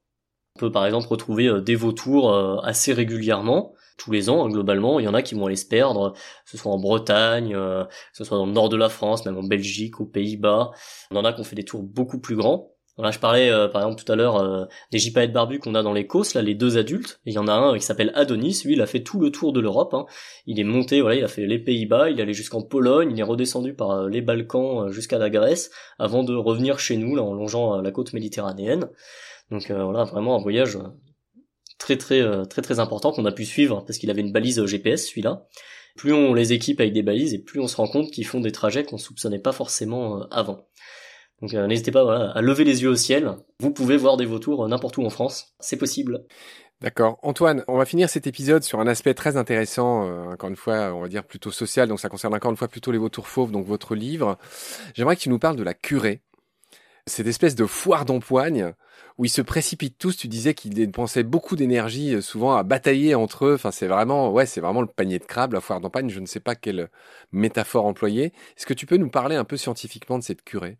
On 0.57 0.61
peut 0.61 0.73
par 0.73 0.87
exemple 0.87 1.09
retrouver 1.09 1.47
euh, 1.47 1.61
des 1.61 1.75
vautours 1.75 2.33
euh, 2.33 2.57
assez 2.63 2.93
régulièrement, 2.93 3.75
tous 3.97 4.11
les 4.11 4.31
ans 4.31 4.45
hein, 4.45 4.49
globalement. 4.49 4.99
Il 5.01 5.05
y 5.05 5.09
en 5.09 5.15
a 5.15 5.23
qui 5.23 5.35
vont 5.35 5.47
aller 5.47 5.57
se 5.57 5.67
perdre, 5.67 6.15
ce 6.45 6.57
soit 6.57 6.73
en 6.73 6.79
Bretagne, 6.79 7.53
que 7.53 7.87
ce 8.13 8.25
soit 8.25 8.39
dans 8.39 8.47
le 8.47 8.53
nord 8.53 8.69
de 8.69 8.77
la 8.77 8.89
France, 8.89 9.25
même 9.27 9.39
en 9.39 9.43
Belgique, 9.43 10.01
aux 10.01 10.07
Pays-Bas. 10.07 10.71
Il 11.11 11.17
y 11.17 11.21
en 11.21 11.25
a 11.25 11.33
qui 11.33 11.41
ont 11.41 11.45
fait 11.45 11.57
des 11.57 11.65
tours 11.65 11.83
beaucoup 11.83 12.21
plus 12.21 12.37
grands. 12.37 12.73
Voilà, 12.99 13.13
je 13.13 13.21
parlais 13.21 13.49
euh, 13.49 13.69
par 13.69 13.83
exemple 13.83 14.03
tout 14.03 14.11
à 14.11 14.17
l'heure 14.17 14.39
euh, 14.39 14.65
des 14.91 14.99
gypaètes 14.99 15.33
barbus 15.33 15.61
qu'on 15.61 15.77
a 15.77 15.85
dans 15.85 15.93
les 15.93 16.09
Causses, 16.09 16.35
là 16.35 16.43
les 16.43 16.57
deux 16.57 16.79
adultes. 16.79 17.21
Il 17.27 17.33
y 17.33 17.39
en 17.39 17.47
a 17.47 17.53
un 17.53 17.79
qui 17.79 17.85
s'appelle 17.85 18.11
Adonis, 18.17 18.63
lui 18.65 18.73
il 18.73 18.83
a 18.83 18.87
fait 18.87 19.05
tout 19.05 19.21
le 19.21 19.31
tour 19.31 19.53
de 19.53 19.61
l'Europe. 19.61 19.95
Hein. 19.95 20.07
Il 20.47 20.59
est 20.59 20.65
monté, 20.65 21.01
voilà, 21.01 21.15
il 21.15 21.23
a 21.23 21.29
fait 21.29 21.47
les 21.47 21.61
Pays-Bas, 21.61 22.11
il 22.11 22.19
est 22.19 22.23
allé 22.23 22.35
jusqu'en 22.35 22.61
Pologne, 22.61 23.13
il 23.13 23.21
est 23.21 23.23
redescendu 23.23 23.73
par 23.73 23.93
euh, 23.93 24.09
les 24.09 24.21
Balkans 24.21 24.91
jusqu'à 24.91 25.19
la 25.19 25.31
Grèce, 25.31 25.71
avant 26.01 26.25
de 26.25 26.35
revenir 26.35 26.81
chez 26.81 26.97
nous 26.97 27.17
en 27.19 27.35
longeant 27.35 27.81
la 27.81 27.91
côte 27.93 28.13
méditerranéenne. 28.15 28.89
Donc 29.53 29.71
voilà, 29.71 30.03
vraiment 30.03 30.37
un 30.37 30.43
voyage 30.43 30.77
très 31.79 31.97
très 31.97 32.47
très 32.49 32.63
très 32.63 32.81
important 32.81 33.13
qu'on 33.13 33.25
a 33.25 33.33
pu 33.33 33.45
suivre 33.45 33.85
parce 33.87 33.99
qu'il 33.99 34.11
avait 34.11 34.21
une 34.23 34.33
balise 34.33 34.63
GPS 34.67 35.07
celui-là. 35.07 35.47
Plus 35.97 36.13
on 36.13 36.35
les 36.35 36.53
équipe 36.53 36.81
avec 36.81 36.93
des 36.93 37.03
balises 37.03 37.33
et 37.33 37.39
plus 37.39 37.61
on 37.61 37.69
se 37.69 37.77
rend 37.77 37.87
compte 37.87 38.11
qu'ils 38.11 38.27
font 38.27 38.41
des 38.41 38.53
trajets 38.53 38.85
qu'on 38.85 38.99
soupçonnait 38.99 39.39
pas 39.39 39.53
forcément 39.53 40.29
avant. 40.31 40.67
Donc 41.43 41.55
euh, 41.55 41.67
n'hésitez 41.67 41.91
pas 41.91 42.33
à 42.33 42.41
lever 42.41 42.65
les 42.65 42.83
yeux 42.83 42.91
au 42.91 42.97
ciel. 42.97 43.37
Vous 43.61 43.71
pouvez 43.71 43.97
voir 43.97 44.17
des 44.17 44.27
vautours 44.27 44.65
euh, 44.65 44.69
n'importe 44.69 44.97
où 44.99 45.05
en 45.05 45.11
France. 45.11 45.55
C'est 45.61 45.77
possible. 45.77 46.25
D'accord. 46.81 47.19
Antoine, 47.23 47.65
on 47.67 47.77
va 47.77 47.85
finir 47.85 48.09
cet 48.09 48.29
épisode 48.29 48.63
sur 48.63 48.79
un 48.79 48.87
aspect 48.87 49.13
très 49.13 49.37
intéressant, 49.37 50.07
euh, 50.07 50.33
encore 50.33 50.49
une 50.49 50.57
fois, 50.57 50.95
on 50.95 51.01
va 51.01 51.09
dire 51.09 51.25
plutôt 51.25 51.51
social, 51.51 51.89
donc 51.89 51.99
ça 51.99 52.09
concerne 52.09 52.35
encore 52.35 52.53
une 52.53 52.57
fois 52.57 52.69
plutôt 52.69 52.93
les 52.93 52.99
vautours 52.99 53.27
fauves, 53.27 53.51
donc 53.51 53.67
votre 53.67 53.97
livre. 53.97 54.39
J'aimerais 54.95 55.17
que 55.17 55.21
tu 55.21 55.29
nous 55.29 55.41
parles 55.41 55.57
de 55.57 55.65
la 55.65 55.75
curée, 55.75 56.23
cette 57.07 57.27
espèce 57.27 57.57
de 57.57 57.67
foire 57.67 58.05
d'empoigne 58.05 58.75
où 59.19 59.25
ils 59.25 59.31
se 59.31 59.43
précipitent 59.43 59.99
tous. 59.99 60.17
Tu 60.17 60.29
disais 60.29 60.55
qu'ils 60.55 60.73
dépensaient 60.73 61.25
beaucoup 61.25 61.57
d'énergie, 61.57 62.15
euh, 62.15 62.21
souvent 62.21 62.55
à 62.55 62.63
batailler 62.63 63.17
entre 63.17 63.47
eux. 63.47 63.55
Enfin, 63.55 63.73
c'est 63.73 63.89
vraiment, 63.89 64.33
ouais, 64.33 64.47
c'est 64.47 64.61
vraiment 64.61 64.81
le 64.81 64.87
panier 64.87 65.19
de 65.19 65.25
crabe, 65.25 65.53
la 65.53 65.61
foire 65.61 65.81
d'empagne. 65.81 66.09
Je 66.09 66.21
ne 66.21 66.27
sais 66.27 66.41
pas 66.41 66.55
quelle 66.55 66.89
métaphore 67.33 67.85
employer. 67.85 68.27
Est-ce 68.57 68.65
que 68.65 68.75
tu 68.75 68.87
peux 68.87 68.97
nous 68.97 69.11
parler 69.11 69.35
un 69.35 69.45
peu 69.45 69.57
scientifiquement 69.57 70.19
de 70.19 70.23
cette 70.23 70.43
curée? 70.43 70.79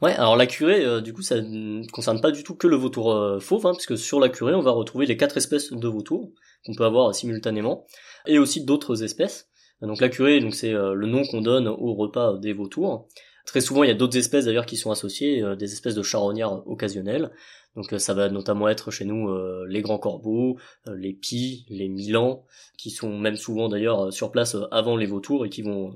Ouais, 0.00 0.14
alors 0.14 0.36
la 0.36 0.46
curée, 0.46 0.84
euh, 0.84 1.00
du 1.00 1.12
coup, 1.12 1.22
ça 1.22 1.40
ne 1.40 1.84
concerne 1.90 2.20
pas 2.20 2.30
du 2.30 2.44
tout 2.44 2.54
que 2.54 2.68
le 2.68 2.76
vautour 2.76 3.12
euh, 3.12 3.40
fauve, 3.40 3.66
hein, 3.66 3.72
puisque 3.74 3.98
sur 3.98 4.20
la 4.20 4.28
curée, 4.28 4.54
on 4.54 4.62
va 4.62 4.70
retrouver 4.70 5.04
les 5.06 5.16
quatre 5.16 5.36
espèces 5.36 5.72
de 5.72 5.88
vautours 5.88 6.30
qu'on 6.64 6.74
peut 6.74 6.84
avoir 6.84 7.12
simultanément, 7.12 7.86
et 8.26 8.38
aussi 8.38 8.64
d'autres 8.64 9.02
espèces. 9.02 9.48
Donc 9.80 10.00
la 10.00 10.08
curée, 10.08 10.38
donc 10.38 10.54
c'est 10.54 10.70
le 10.70 11.06
nom 11.06 11.24
qu'on 11.24 11.40
donne 11.40 11.66
au 11.66 11.94
repas 11.94 12.38
des 12.38 12.52
vautours. 12.52 13.08
Très 13.46 13.60
souvent, 13.60 13.82
il 13.82 13.88
y 13.88 13.90
a 13.90 13.94
d'autres 13.94 14.16
espèces 14.16 14.44
d'ailleurs 14.44 14.64
qui 14.64 14.76
sont 14.76 14.92
associées, 14.92 15.42
des 15.58 15.72
espèces 15.72 15.96
de 15.96 16.04
charognards 16.04 16.62
occasionnels. 16.68 17.32
Donc 17.76 17.92
euh, 17.92 17.98
ça 17.98 18.14
va 18.14 18.28
notamment 18.28 18.68
être 18.68 18.90
chez 18.90 19.04
nous 19.04 19.28
euh, 19.28 19.66
les 19.68 19.82
grands 19.82 19.98
corbeaux, 19.98 20.58
euh, 20.88 20.96
les 20.96 21.12
pies, 21.12 21.64
les 21.68 21.88
milans, 21.88 22.44
qui 22.76 22.90
sont 22.90 23.18
même 23.18 23.36
souvent 23.36 23.68
d'ailleurs 23.68 24.12
sur 24.12 24.30
place 24.30 24.56
avant 24.70 24.96
les 24.96 25.06
vautours 25.06 25.46
et 25.46 25.50
qui 25.50 25.62
vont 25.62 25.94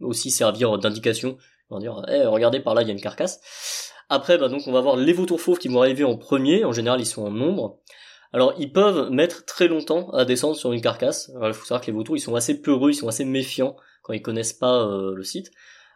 aussi 0.00 0.30
servir 0.30 0.78
d'indication. 0.78 1.36
On 1.70 1.76
va 1.76 1.80
dire, 1.80 2.02
hey, 2.08 2.24
regardez 2.24 2.60
par 2.60 2.74
là, 2.74 2.82
il 2.82 2.88
y 2.88 2.90
a 2.90 2.94
une 2.94 3.00
carcasse. 3.00 3.92
Après, 4.08 4.38
bah, 4.38 4.48
donc 4.48 4.62
on 4.66 4.72
va 4.72 4.80
voir 4.80 4.96
les 4.96 5.12
vautours 5.12 5.40
fauves 5.40 5.58
qui 5.58 5.68
vont 5.68 5.80
arriver 5.80 6.04
en 6.04 6.16
premier. 6.16 6.64
En 6.64 6.72
général, 6.72 7.00
ils 7.00 7.06
sont 7.06 7.26
en 7.26 7.30
nombre. 7.30 7.80
Alors, 8.32 8.54
ils 8.58 8.72
peuvent 8.72 9.10
mettre 9.10 9.44
très 9.44 9.68
longtemps 9.68 10.10
à 10.10 10.24
descendre 10.24 10.56
sur 10.56 10.72
une 10.72 10.80
carcasse. 10.80 11.30
Il 11.42 11.52
faut 11.52 11.64
savoir 11.64 11.82
que 11.82 11.86
les 11.86 11.92
vautours, 11.92 12.16
ils 12.16 12.20
sont 12.20 12.34
assez 12.34 12.60
peureux, 12.60 12.90
ils 12.90 12.94
sont 12.94 13.08
assez 13.08 13.24
méfiants 13.24 13.76
quand 14.02 14.14
ils 14.14 14.22
connaissent 14.22 14.54
pas 14.54 14.86
le 14.86 15.22
site. 15.24 15.50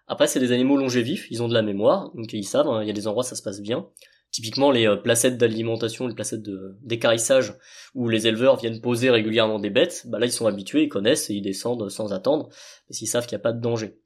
Après, 0.09 0.27
c'est 0.27 0.41
des 0.41 0.53
animaux 0.53 0.77
longévifs, 0.77 1.27
ils 1.31 1.43
ont 1.43 1.49
de 1.49 1.55
la 1.55 1.63
mémoire, 1.63 2.11
donc 2.15 2.33
ils 2.33 2.45
savent. 2.45 2.69
Hein, 2.69 2.83
il 2.83 2.87
y 2.87 2.91
a 2.91 2.95
des 2.95 3.07
endroits 3.07 3.23
ça 3.23 3.37
se 3.37 3.43
passe 3.43 3.61
bien 3.61 3.87
typiquement 4.33 4.71
les 4.71 4.89
euh, 4.89 4.97
placettes 4.97 5.39
d'alimentation, 5.39 6.09
les 6.09 6.15
placettes 6.15 6.43
d'écarissage 6.83 7.55
où 7.95 8.09
les 8.09 8.27
éleveurs 8.27 8.57
viennent 8.57 8.81
poser 8.81 9.11
régulièrement 9.11 9.61
des 9.61 9.71
bêtes, 9.71 10.07
bah 10.09 10.19
là 10.19 10.27
ils 10.27 10.33
sont 10.33 10.47
habitués, 10.47 10.85
ils 10.85 10.89
connaissent 10.89 11.31
et 11.31 11.35
ils 11.35 11.43
descendent 11.43 11.89
sans 11.91 12.13
attendre, 12.13 12.49
parce 12.89 12.99
qu'ils 12.99 13.09
savent 13.09 13.27
qu'il 13.27 13.37
n'y 13.37 13.43
a 13.43 13.45
pas 13.45 13.53
de 13.53 13.61
danger. 13.61 13.99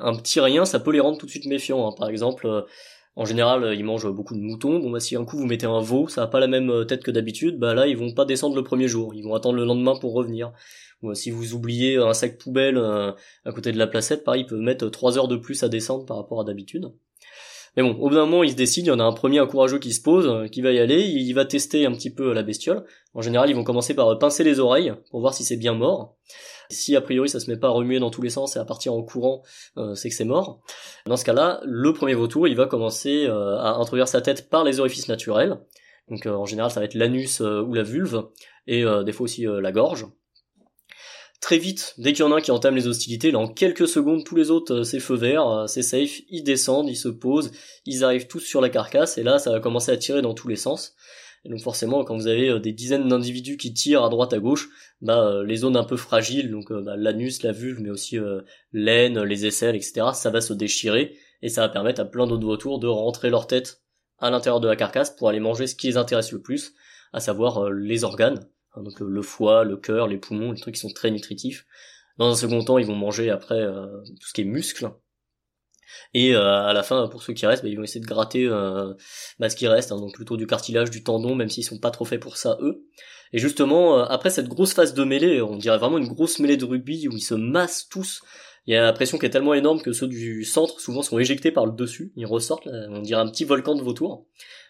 Un 0.00 0.16
petit 0.16 0.40
rien, 0.40 0.64
ça 0.64 0.80
peut 0.80 0.92
les 0.92 1.00
rendre 1.00 1.18
tout 1.18 1.26
de 1.26 1.30
suite 1.30 1.46
méfiants. 1.46 1.86
Hein. 1.86 1.94
Par 1.96 2.08
exemple, 2.08 2.46
euh, 2.46 2.62
en 3.16 3.24
général, 3.24 3.74
ils 3.76 3.84
mangent 3.84 4.10
beaucoup 4.10 4.34
de 4.34 4.40
moutons. 4.40 4.78
Bon 4.78 4.90
bah 4.90 5.00
si 5.00 5.16
un 5.16 5.24
coup 5.24 5.36
vous 5.36 5.46
mettez 5.46 5.66
un 5.66 5.80
veau, 5.80 6.08
ça 6.08 6.22
n'a 6.22 6.26
pas 6.28 6.40
la 6.40 6.46
même 6.46 6.70
euh, 6.70 6.84
tête 6.84 7.02
que 7.04 7.10
d'habitude, 7.10 7.58
bah 7.58 7.74
là 7.74 7.86
ils 7.86 7.96
vont 7.96 8.12
pas 8.14 8.24
descendre 8.24 8.56
le 8.56 8.64
premier 8.64 8.88
jour, 8.88 9.14
ils 9.14 9.22
vont 9.22 9.34
attendre 9.34 9.56
le 9.56 9.64
lendemain 9.64 9.96
pour 10.00 10.14
revenir. 10.14 10.52
Ou 11.02 11.14
si 11.14 11.30
vous 11.30 11.54
oubliez 11.54 11.96
un 11.96 12.12
sac 12.12 12.38
poubelle 12.38 12.76
à 12.76 13.52
côté 13.52 13.70
de 13.70 13.78
la 13.78 13.86
placette, 13.86 14.24
pareil, 14.24 14.42
il 14.42 14.46
peut 14.46 14.58
mettre 14.58 14.88
trois 14.88 15.16
heures 15.16 15.28
de 15.28 15.36
plus 15.36 15.62
à 15.62 15.68
descendre 15.68 16.04
par 16.06 16.16
rapport 16.16 16.40
à 16.40 16.44
d'habitude. 16.44 16.90
Mais 17.78 17.84
bon, 17.84 17.90
au 17.90 18.08
bout 18.08 18.16
d'un 18.16 18.26
moment, 18.26 18.42
il 18.42 18.50
se 18.50 18.56
décide, 18.56 18.86
il 18.86 18.88
y 18.88 18.90
en 18.90 18.98
a 18.98 19.04
un 19.04 19.12
premier, 19.12 19.38
un 19.38 19.46
courageux 19.46 19.78
qui 19.78 19.92
se 19.92 20.02
pose, 20.02 20.26
euh, 20.26 20.48
qui 20.48 20.62
va 20.62 20.72
y 20.72 20.80
aller, 20.80 21.00
il 21.00 21.32
va 21.32 21.44
tester 21.44 21.86
un 21.86 21.92
petit 21.92 22.12
peu 22.12 22.32
la 22.32 22.42
bestiole. 22.42 22.84
En 23.14 23.20
général, 23.20 23.48
ils 23.50 23.54
vont 23.54 23.62
commencer 23.62 23.94
par 23.94 24.18
pincer 24.18 24.42
les 24.42 24.58
oreilles 24.58 24.94
pour 25.12 25.20
voir 25.20 25.32
si 25.32 25.44
c'est 25.44 25.56
bien 25.56 25.74
mort. 25.74 26.16
Si 26.70 26.96
a 26.96 27.00
priori 27.00 27.28
ça 27.28 27.38
se 27.38 27.48
met 27.48 27.56
pas 27.56 27.68
à 27.68 27.70
remuer 27.70 28.00
dans 28.00 28.10
tous 28.10 28.20
les 28.20 28.30
sens 28.30 28.56
et 28.56 28.58
à 28.58 28.64
partir 28.64 28.94
en 28.94 29.02
courant, 29.04 29.44
euh, 29.76 29.94
c'est 29.94 30.08
que 30.08 30.16
c'est 30.16 30.24
mort. 30.24 30.60
Dans 31.06 31.16
ce 31.16 31.24
cas-là, 31.24 31.60
le 31.62 31.92
premier 31.92 32.14
vautour, 32.14 32.48
il 32.48 32.56
va 32.56 32.66
commencer 32.66 33.26
euh, 33.28 33.56
à 33.58 33.76
introduire 33.76 34.08
sa 34.08 34.22
tête 34.22 34.50
par 34.50 34.64
les 34.64 34.80
orifices 34.80 35.06
naturels. 35.06 35.60
Donc 36.08 36.26
en 36.26 36.46
général, 36.46 36.72
ça 36.72 36.80
va 36.80 36.86
être 36.86 36.94
l'anus 36.94 37.38
ou 37.40 37.74
la 37.74 37.84
vulve, 37.84 38.24
et 38.66 38.82
des 39.04 39.12
fois 39.12 39.24
aussi 39.24 39.44
la 39.46 39.72
gorge. 39.72 40.06
Très 41.40 41.58
vite, 41.58 41.94
dès 41.98 42.12
qu'il 42.12 42.24
y 42.24 42.28
en 42.28 42.32
a 42.32 42.36
un 42.36 42.40
qui 42.40 42.50
entame 42.50 42.74
les 42.74 42.88
hostilités, 42.88 43.30
là 43.30 43.38
en 43.38 43.46
quelques 43.46 43.86
secondes, 43.86 44.24
tous 44.24 44.34
les 44.34 44.50
autres, 44.50 44.80
euh, 44.80 44.82
c'est 44.82 44.98
feu 44.98 45.14
vert, 45.14 45.48
euh, 45.48 45.66
c'est 45.68 45.82
safe, 45.82 46.20
ils 46.28 46.42
descendent, 46.42 46.88
ils 46.88 46.96
se 46.96 47.08
posent, 47.08 47.52
ils 47.86 48.02
arrivent 48.02 48.26
tous 48.26 48.40
sur 48.40 48.60
la 48.60 48.68
carcasse, 48.68 49.18
et 49.18 49.22
là 49.22 49.38
ça 49.38 49.52
va 49.52 49.60
commencer 49.60 49.92
à 49.92 49.96
tirer 49.96 50.20
dans 50.20 50.34
tous 50.34 50.48
les 50.48 50.56
sens. 50.56 50.96
Et 51.44 51.48
donc 51.48 51.60
forcément, 51.60 52.02
quand 52.02 52.16
vous 52.16 52.26
avez 52.26 52.48
euh, 52.48 52.58
des 52.58 52.72
dizaines 52.72 53.06
d'individus 53.06 53.56
qui 53.56 53.72
tirent 53.72 54.02
à 54.02 54.08
droite 54.08 54.32
à 54.32 54.40
gauche, 54.40 54.68
bah 55.00 55.44
les 55.44 55.56
zones 55.58 55.76
un 55.76 55.84
peu 55.84 55.96
fragiles, 55.96 56.50
donc 56.50 56.72
bah, 56.72 56.96
l'anus, 56.96 57.44
la 57.44 57.52
vulve, 57.52 57.80
mais 57.80 57.90
aussi 57.90 58.18
l'aine, 58.72 59.22
les 59.22 59.46
aisselles, 59.46 59.76
etc., 59.76 60.08
ça 60.14 60.30
va 60.30 60.40
se 60.40 60.52
déchirer, 60.52 61.16
et 61.42 61.48
ça 61.48 61.60
va 61.60 61.68
permettre 61.68 62.00
à 62.00 62.04
plein 62.04 62.26
d'autres 62.26 62.46
vautours 62.46 62.80
de 62.80 62.88
rentrer 62.88 63.30
leur 63.30 63.46
tête 63.46 63.82
à 64.18 64.30
l'intérieur 64.30 64.58
de 64.58 64.66
la 64.66 64.74
carcasse 64.74 65.10
pour 65.10 65.28
aller 65.28 65.38
manger 65.38 65.68
ce 65.68 65.76
qui 65.76 65.86
les 65.86 65.96
intéresse 65.96 66.32
le 66.32 66.42
plus, 66.42 66.74
à 67.12 67.20
savoir 67.20 67.70
les 67.70 68.02
organes. 68.02 68.44
Donc 68.82 69.00
le 69.00 69.22
foie, 69.22 69.64
le 69.64 69.76
cœur, 69.76 70.06
les 70.06 70.18
poumons, 70.18 70.52
les 70.52 70.60
trucs 70.60 70.74
qui 70.74 70.80
sont 70.80 70.92
très 70.92 71.10
nutritifs. 71.10 71.66
Dans 72.18 72.30
un 72.30 72.34
second 72.34 72.62
temps, 72.62 72.78
ils 72.78 72.86
vont 72.86 72.96
manger 72.96 73.30
après 73.30 73.60
euh, 73.60 73.86
tout 74.20 74.26
ce 74.26 74.32
qui 74.32 74.42
est 74.42 74.44
muscle. 74.44 74.90
Et 76.12 76.34
euh, 76.34 76.66
à 76.66 76.72
la 76.72 76.82
fin, 76.82 77.06
pour 77.08 77.22
ceux 77.22 77.32
qui 77.32 77.46
restent, 77.46 77.62
bah, 77.62 77.68
ils 77.68 77.76
vont 77.76 77.84
essayer 77.84 78.00
de 78.00 78.06
gratter 78.06 78.46
euh, 78.46 78.92
bah, 79.38 79.48
ce 79.48 79.56
qui 79.56 79.68
reste, 79.68 79.92
hein, 79.92 79.96
donc 79.96 80.14
plutôt 80.14 80.36
du 80.36 80.46
cartilage, 80.46 80.90
du 80.90 81.02
tendon, 81.02 81.34
même 81.34 81.48
s'ils 81.48 81.64
sont 81.64 81.78
pas 81.78 81.90
trop 81.90 82.04
faits 82.04 82.20
pour 82.20 82.36
ça 82.36 82.58
eux. 82.60 82.84
Et 83.32 83.38
justement, 83.38 83.98
après 84.04 84.30
cette 84.30 84.48
grosse 84.48 84.72
phase 84.72 84.94
de 84.94 85.04
mêlée, 85.04 85.42
on 85.42 85.56
dirait 85.56 85.78
vraiment 85.78 85.98
une 85.98 86.08
grosse 86.08 86.38
mêlée 86.38 86.56
de 86.56 86.64
rugby 86.64 87.08
où 87.08 87.12
ils 87.12 87.22
se 87.22 87.34
massent 87.34 87.86
tous. 87.88 88.22
Il 88.66 88.72
y 88.72 88.76
a 88.76 88.82
la 88.82 88.92
pression 88.92 89.18
qui 89.18 89.26
est 89.26 89.30
tellement 89.30 89.54
énorme 89.54 89.80
que 89.82 89.92
ceux 89.92 90.08
du 90.08 90.44
centre 90.44 90.80
souvent 90.80 91.02
sont 91.02 91.18
éjectés 91.18 91.52
par 91.52 91.66
le 91.66 91.72
dessus, 91.72 92.12
ils 92.16 92.26
ressortent, 92.26 92.66
on 92.66 93.00
dirait 93.00 93.20
un 93.20 93.28
petit 93.28 93.44
volcan 93.44 93.74
de 93.74 93.82
vautour. 93.82 94.26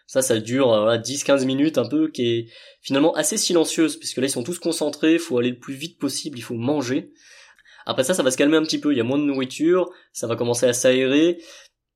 Ça, 0.09 0.23
ça 0.23 0.41
dure 0.41 0.69
10-15 0.69 1.45
minutes 1.45 1.79
un 1.79 1.87
peu, 1.87 2.09
qui 2.09 2.27
est 2.27 2.47
finalement 2.81 3.15
assez 3.15 3.37
silencieuse, 3.37 3.97
puisque 3.97 4.17
là 4.17 4.27
ils 4.27 4.31
sont 4.31 4.43
tous 4.43 4.59
concentrés, 4.59 5.13
il 5.13 5.19
faut 5.21 5.39
aller 5.39 5.51
le 5.51 5.59
plus 5.59 5.75
vite 5.75 5.99
possible, 5.99 6.37
il 6.37 6.43
faut 6.43 6.55
manger. 6.55 7.13
Après 7.87 8.03
ça, 8.03 8.15
ça 8.15 8.25
va 8.25 8.31
se 8.31 8.37
calmer 8.37 8.57
un 8.57 8.63
petit 8.63 8.81
peu, 8.81 8.93
il 8.93 8.99
y 8.99 9.01
a 9.01 9.05
moins 9.05 9.19
de 9.19 9.25
nourriture, 9.25 9.91
ça 10.13 10.27
va 10.27 10.35
commencer 10.35 10.67
à 10.67 10.73
s'aérer, 10.73 11.39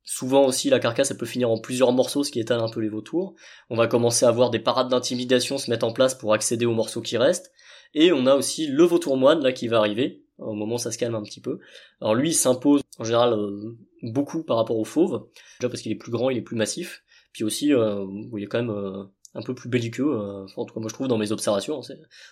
Souvent 0.04 0.46
aussi, 0.46 0.68
la 0.68 0.80
carcasse, 0.80 1.12
elle 1.12 1.16
peut 1.16 1.26
finir 1.26 1.50
en 1.50 1.58
plusieurs 1.58 1.92
morceaux, 1.92 2.24
ce 2.24 2.30
qui 2.32 2.40
étale 2.40 2.60
un 2.60 2.68
peu 2.68 2.80
les 2.80 2.88
vautours. 2.88 3.34
On 3.70 3.76
va 3.76 3.86
commencer 3.86 4.26
à 4.26 4.30
voir 4.32 4.50
des 4.50 4.58
parades 4.58 4.88
d'intimidation 4.88 5.58
se 5.58 5.70
mettre 5.70 5.86
en 5.86 5.92
place 5.92 6.14
pour 6.16 6.34
accéder 6.34 6.66
aux 6.66 6.74
morceaux 6.74 7.02
qui 7.02 7.16
restent. 7.16 7.52
Et 7.94 8.12
on 8.12 8.26
a 8.26 8.34
aussi 8.34 8.66
le 8.66 8.82
vautour 8.82 9.16
moine, 9.16 9.42
là, 9.42 9.52
qui 9.52 9.68
va 9.68 9.78
arriver. 9.78 10.24
Au 10.38 10.54
moment 10.54 10.76
ça 10.76 10.90
se 10.90 10.98
calme 10.98 11.14
un 11.14 11.22
petit 11.22 11.40
peu. 11.40 11.60
Alors 12.00 12.16
lui, 12.16 12.30
il 12.30 12.34
s'impose, 12.34 12.80
en 12.98 13.04
général, 13.04 13.34
euh, 13.34 13.76
beaucoup 14.02 14.42
par 14.42 14.56
rapport 14.56 14.76
au 14.76 14.84
fauve. 14.84 15.28
Déjà 15.60 15.68
parce 15.68 15.82
qu'il 15.82 15.92
est 15.92 15.96
plus 15.96 16.10
grand, 16.10 16.30
il 16.30 16.38
est 16.38 16.42
plus 16.42 16.56
massif. 16.56 17.04
Puis 17.32 17.44
aussi, 17.44 17.72
euh, 17.72 18.06
il 18.36 18.42
est 18.42 18.46
quand 18.46 18.58
même 18.58 18.70
euh, 18.70 19.04
un 19.34 19.42
peu 19.42 19.54
plus 19.54 19.68
belliqueux. 19.68 20.14
en 20.56 20.64
tout 20.64 20.74
cas, 20.74 20.80
moi, 20.80 20.88
je 20.88 20.94
trouve, 20.94 21.08
dans 21.08 21.18
mes 21.18 21.32
observations. 21.32 21.80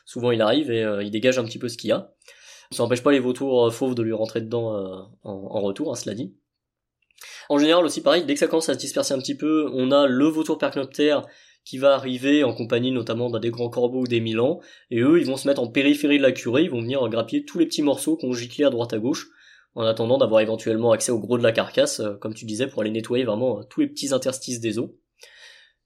Souvent, 0.05 0.31
il 0.31 0.43
arrive 0.43 0.71
et 0.71 0.85
il 1.03 1.11
dégage 1.11 1.39
un 1.39 1.45
petit 1.45 1.59
peu 1.59 1.69
ce 1.69 1.77
qu'il 1.77 1.89
y 1.89 1.93
a. 1.93 2.13
Ça 2.73 2.83
n'empêche 2.83 3.03
pas 3.03 3.11
les 3.11 3.19
vautours 3.19 3.73
fauves 3.73 3.95
de 3.95 4.03
lui 4.03 4.13
rentrer 4.13 4.41
dedans 4.41 5.09
en, 5.25 5.61
retour, 5.61 5.91
hein, 5.91 5.95
cela 5.95 6.15
dit. 6.15 6.35
En 7.49 7.59
général 7.59 7.85
aussi 7.85 8.01
pareil, 8.01 8.25
dès 8.25 8.35
que 8.35 8.39
ça 8.41 8.47
commence 8.47 8.69
à 8.69 8.75
se 8.75 8.79
disperser 8.79 9.13
un 9.13 9.19
petit 9.19 9.37
peu, 9.37 9.69
on 9.75 9.91
a 9.91 10.07
le 10.07 10.27
vautour 10.27 10.57
percnoptère 10.57 11.27
qui 11.65 11.79
va 11.79 11.95
arriver 11.95 12.45
en 12.45 12.55
compagnie 12.55 12.93
notamment 12.93 13.31
bah, 13.31 13.39
des 13.39 13.51
grands 13.51 13.69
corbeaux 13.69 14.03
ou 14.03 14.07
des 14.07 14.21
milans, 14.21 14.61
et 14.91 15.01
eux 15.01 15.21
ils 15.21 15.27
vont 15.27 15.37
se 15.37 15.47
mettre 15.47 15.61
en 15.61 15.69
périphérie 15.69 16.19
de 16.19 16.23
la 16.23 16.33
curée, 16.33 16.63
ils 16.63 16.71
vont 16.71 16.81
venir 16.81 17.07
grappiller 17.09 17.45
tous 17.45 17.59
les 17.59 17.67
petits 17.67 17.83
morceaux 17.83 18.17
qu'on 18.17 18.33
giclé 18.33 18.65
à 18.65 18.71
droite 18.71 18.93
à 18.93 18.99
gauche, 18.99 19.29
en 19.75 19.85
attendant 19.85 20.19
d'avoir 20.19 20.41
éventuellement 20.41 20.93
accès 20.93 21.13
au 21.13 21.19
gros 21.19 21.39
de 21.39 21.43
la 21.43 21.53
carcasse, 21.53 22.01
euh, 22.01 22.15
comme 22.15 22.35
tu 22.35 22.45
disais, 22.45 22.67
pour 22.67 22.83
aller 22.83 22.91
nettoyer 22.91 23.25
vraiment 23.25 23.61
euh, 23.61 23.63
tous 23.69 23.81
les 23.81 23.87
petits 23.87 24.13
interstices 24.13 24.61
des 24.61 24.79
os. 24.79 24.91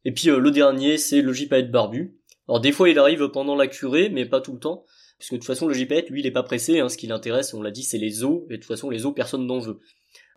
Et 0.05 0.12
puis 0.12 0.31
euh, 0.31 0.38
le 0.38 0.51
dernier, 0.51 0.97
c'est 0.97 1.23
le 1.23 1.33
gypaète 1.33 1.70
barbu. 1.70 2.18
Alors 2.49 2.61
des 2.61 2.73
fois 2.73 2.88
il 2.88 2.99
arrive 2.99 3.29
pendant 3.29 3.57
la 3.57 3.66
curée, 3.66 4.09
mais 4.11 4.27
pas 4.27 4.40
tout 4.40 4.53
le 4.53 4.59
temps, 4.59 4.85
puisque 5.18 5.35
de 5.35 5.38
toute 5.38 5.47
façon 5.47 5.66
le 5.66 5.75
gypaète, 5.75 6.11
lui, 6.11 6.20
il 6.20 6.27
est 6.27 6.31
pas 6.31 6.42
pressé, 6.42 6.81
hein, 6.81 6.88
ce 6.88 6.97
qui 6.97 7.07
l'intéresse, 7.07 7.55
on 7.55 7.62
l'a 7.62 7.70
dit, 7.70 7.83
c'est 7.83 7.99
les 7.99 8.25
os, 8.25 8.42
et 8.49 8.55
de 8.55 8.57
toute 8.57 8.66
façon 8.66 8.90
les 8.90 9.07
os, 9.07 9.14
personne 9.14 9.47
n'en 9.47 9.59
veut. 9.59 9.81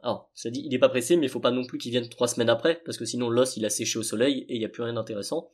Alors, 0.03 0.29
ça 0.35 0.49
dit, 0.49 0.61
il 0.63 0.73
est 0.73 0.79
pas 0.79 0.89
pressé, 0.89 1.17
mais 1.17 1.25
il 1.25 1.29
faut 1.29 1.39
pas 1.39 1.51
non 1.51 1.65
plus 1.65 1.77
qu'il 1.79 1.91
vienne 1.91 2.07
trois 2.07 2.27
semaines 2.27 2.49
après, 2.49 2.81
parce 2.85 2.97
que 2.97 3.05
sinon 3.05 3.29
l'os 3.29 3.57
il 3.57 3.65
a 3.65 3.69
séché 3.69 3.97
au 3.97 4.03
soleil 4.03 4.45
et 4.47 4.55
il 4.55 4.59
n'y 4.59 4.65
a 4.65 4.69
plus 4.69 4.83
rien 4.83 4.93
d'intéressant. 4.93 5.49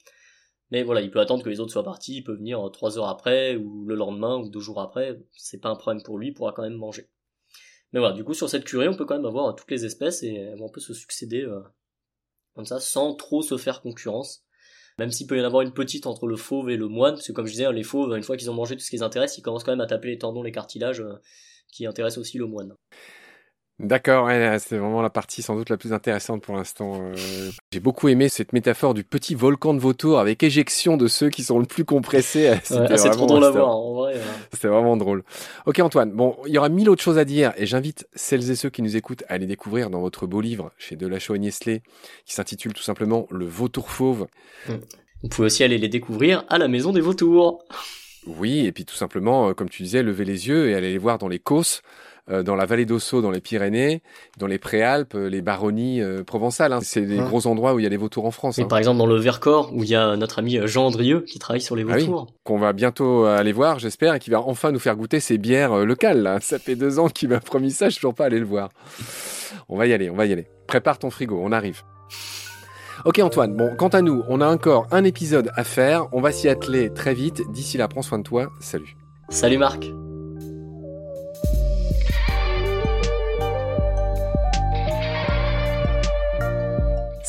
Mais 0.69 0.83
voilà, 0.83 1.01
il 1.01 1.11
peut 1.11 1.19
attendre 1.19 1.43
que 1.43 1.49
les 1.49 1.59
autres 1.59 1.71
soient 1.71 1.83
partis, 1.83 2.17
il 2.17 2.23
peut 2.23 2.35
venir 2.35 2.69
trois 2.71 2.97
heures 2.97 3.07
après, 3.07 3.55
ou 3.55 3.85
le 3.85 3.95
lendemain, 3.95 4.37
ou 4.37 4.49
deux 4.49 4.59
jours 4.59 4.81
après, 4.81 5.19
c'est 5.31 5.61
pas 5.61 5.69
un 5.69 5.75
problème 5.75 6.03
pour 6.03 6.17
lui, 6.17 6.29
il 6.29 6.33
pourra 6.33 6.51
quand 6.51 6.63
même 6.63 6.73
manger. 6.73 7.09
Mais 7.93 7.99
voilà, 7.99 8.15
du 8.15 8.23
coup 8.23 8.33
sur 8.33 8.49
cette 8.49 8.65
curée, 8.65 8.87
on 8.87 8.95
peut 8.95 9.05
quand 9.05 9.15
même 9.15 9.25
avoir 9.25 9.55
toutes 9.55 9.71
les 9.71 9.85
espèces 9.85 10.23
et 10.23 10.33
elles 10.33 10.57
vont 10.57 10.67
un 10.67 10.71
peu 10.71 10.81
se 10.81 10.93
succéder 10.93 11.43
euh, 11.43 11.61
comme 12.55 12.65
ça, 12.65 12.79
sans 12.79 13.15
trop 13.15 13.41
se 13.41 13.57
faire 13.57 13.81
concurrence. 13.81 14.43
Même 14.99 15.11
s'il 15.11 15.25
peut 15.25 15.37
y 15.37 15.41
en 15.41 15.45
avoir 15.45 15.63
une 15.63 15.73
petite 15.73 16.05
entre 16.05 16.27
le 16.27 16.35
fauve 16.35 16.69
et 16.69 16.77
le 16.77 16.87
moine, 16.87 17.15
parce 17.15 17.27
que 17.27 17.31
comme 17.31 17.47
je 17.47 17.51
disais, 17.51 17.71
les 17.71 17.83
fauves, 17.83 18.15
une 18.15 18.23
fois 18.23 18.37
qu'ils 18.37 18.51
ont 18.51 18.53
mangé 18.53 18.75
tout 18.75 18.81
ce 18.81 18.89
qui 18.89 18.97
les 18.97 19.03
intéresse, 19.03 19.37
ils 19.37 19.41
commencent 19.41 19.63
quand 19.63 19.71
même 19.71 19.81
à 19.81 19.87
taper 19.87 20.09
les 20.09 20.19
tendons, 20.19 20.43
les 20.43 20.51
cartilages, 20.51 21.01
euh, 21.01 21.15
qui 21.71 21.87
intéressent 21.87 22.19
aussi 22.19 22.37
le 22.37 22.45
moine. 22.45 22.75
D'accord, 23.83 24.29
c'est 24.59 24.77
vraiment 24.77 25.01
la 25.01 25.09
partie 25.09 25.41
sans 25.41 25.57
doute 25.57 25.69
la 25.69 25.75
plus 25.75 25.91
intéressante 25.91 26.41
pour 26.41 26.55
l'instant. 26.55 27.01
Euh. 27.01 27.51
J'ai 27.73 27.81
beaucoup 27.81 28.07
aimé 28.07 28.29
cette 28.29 28.53
métaphore 28.53 28.93
du 28.93 29.03
petit 29.03 29.35
volcan 29.35 29.73
de 29.73 29.79
vautour 29.79 30.19
avec 30.19 30.41
éjection 30.41 30.95
de 30.95 31.07
ceux 31.07 31.29
qui 31.29 31.43
sont 31.43 31.59
le 31.59 31.65
plus 31.65 31.83
compressés. 31.83 32.53
c'est 32.63 33.09
trop 33.09 33.25
drôle 33.25 33.43
à 33.43 33.49
voir, 33.51 33.75
en 33.75 33.93
vrai. 33.93 34.15
C'était 34.53 34.69
vraiment 34.69 34.95
drôle. 34.95 35.23
Ok 35.65 35.79
Antoine, 35.79 36.11
bon, 36.11 36.37
il 36.47 36.53
y 36.53 36.57
aura 36.57 36.69
mille 36.69 36.89
autres 36.89 37.03
choses 37.03 37.17
à 37.17 37.25
dire 37.25 37.51
et 37.57 37.65
j'invite 37.65 38.07
celles 38.15 38.49
et 38.49 38.55
ceux 38.55 38.69
qui 38.69 38.81
nous 38.81 38.95
écoutent 38.95 39.23
à 39.27 39.33
aller 39.33 39.47
découvrir 39.47 39.89
dans 39.89 39.99
votre 39.99 40.27
beau 40.27 40.39
livre 40.39 40.71
chez 40.77 40.95
Delachaux 40.95 41.35
et 41.35 41.39
Niesley 41.39 41.81
qui 42.25 42.35
s'intitule 42.35 42.71
tout 42.71 42.83
simplement 42.83 43.27
Le 43.31 43.45
vautour 43.45 43.89
fauve. 43.89 44.27
Vous 44.67 45.29
pouvez 45.29 45.47
aussi 45.47 45.63
aller 45.65 45.77
les 45.77 45.89
découvrir 45.89 46.45
à 46.47 46.57
la 46.57 46.69
maison 46.69 46.93
des 46.93 47.01
vautours. 47.01 47.65
Oui, 48.27 48.65
et 48.65 48.71
puis 48.71 48.85
tout 48.85 48.95
simplement, 48.95 49.49
euh, 49.49 49.53
comme 49.53 49.69
tu 49.69 49.83
disais, 49.83 50.01
lever 50.01 50.23
les 50.23 50.47
yeux 50.47 50.69
et 50.69 50.75
aller 50.75 50.91
les 50.91 50.97
voir 50.97 51.17
dans 51.17 51.27
les 51.27 51.39
causses 51.39 51.81
dans 52.29 52.55
la 52.55 52.65
vallée 52.65 52.85
d'Ossau, 52.85 53.21
dans 53.21 53.31
les 53.31 53.41
Pyrénées, 53.41 54.01
dans 54.37 54.47
les 54.47 54.57
Préalpes, 54.57 55.15
euh, 55.15 55.27
les 55.27 55.41
baronnies 55.41 56.01
euh, 56.01 56.23
provençales. 56.23 56.73
Hein. 56.73 56.79
C'est 56.81 57.01
des 57.01 57.17
gros 57.17 57.47
endroits 57.47 57.73
où 57.73 57.79
il 57.79 57.83
y 57.83 57.85
a 57.85 57.89
les 57.89 57.97
vautours 57.97 58.25
en 58.25 58.31
France. 58.31 58.59
Hein. 58.59 58.65
Par 58.65 58.77
exemple, 58.77 58.97
dans 58.97 59.05
le 59.05 59.17
Vercors, 59.17 59.73
où 59.73 59.83
il 59.83 59.89
y 59.89 59.95
a 59.95 60.15
notre 60.15 60.39
ami 60.39 60.59
Jean 60.65 60.87
Andrieux 60.87 61.21
qui 61.27 61.39
travaille 61.39 61.61
sur 61.61 61.75
les 61.75 61.85
ah 61.89 61.97
vautours. 61.97 62.27
qu'on 62.43 62.57
va 62.57 62.73
bientôt 62.73 63.25
aller 63.25 63.51
voir, 63.51 63.79
j'espère, 63.79 64.15
et 64.15 64.19
qui 64.19 64.29
va 64.29 64.41
enfin 64.41 64.71
nous 64.71 64.79
faire 64.79 64.95
goûter 64.95 65.19
ces 65.19 65.37
bières 65.37 65.85
locales. 65.85 66.37
Ça 66.41 66.59
fait 66.59 66.75
deux 66.75 66.99
ans 66.99 67.09
qu'il 67.09 67.29
m'a 67.29 67.39
promis 67.39 67.71
ça, 67.71 67.87
je 67.87 67.91
suis 67.91 67.99
toujours 67.99 68.15
pas 68.15 68.25
allé 68.25 68.39
le 68.39 68.45
voir. 68.45 68.69
On 69.69 69.77
va 69.77 69.87
y 69.87 69.93
aller, 69.93 70.09
on 70.09 70.15
va 70.15 70.25
y 70.25 70.33
aller. 70.33 70.47
Prépare 70.67 70.99
ton 70.99 71.09
frigo, 71.09 71.39
on 71.41 71.51
arrive. 71.51 71.81
Ok 73.05 73.19
Antoine, 73.19 73.55
bon, 73.55 73.75
quant 73.77 73.89
à 73.89 74.01
nous, 74.01 74.23
on 74.29 74.39
a 74.39 74.47
encore 74.47 74.87
un 74.91 75.03
épisode 75.03 75.51
à 75.55 75.63
faire, 75.63 76.07
on 76.13 76.21
va 76.21 76.31
s'y 76.31 76.47
atteler 76.47 76.91
très 76.93 77.13
vite. 77.13 77.41
D'ici 77.51 77.77
là, 77.77 77.87
prends 77.87 78.01
soin 78.01 78.19
de 78.19 78.23
toi, 78.23 78.49
salut. 78.59 78.95
Salut 79.29 79.57
Marc. 79.57 79.91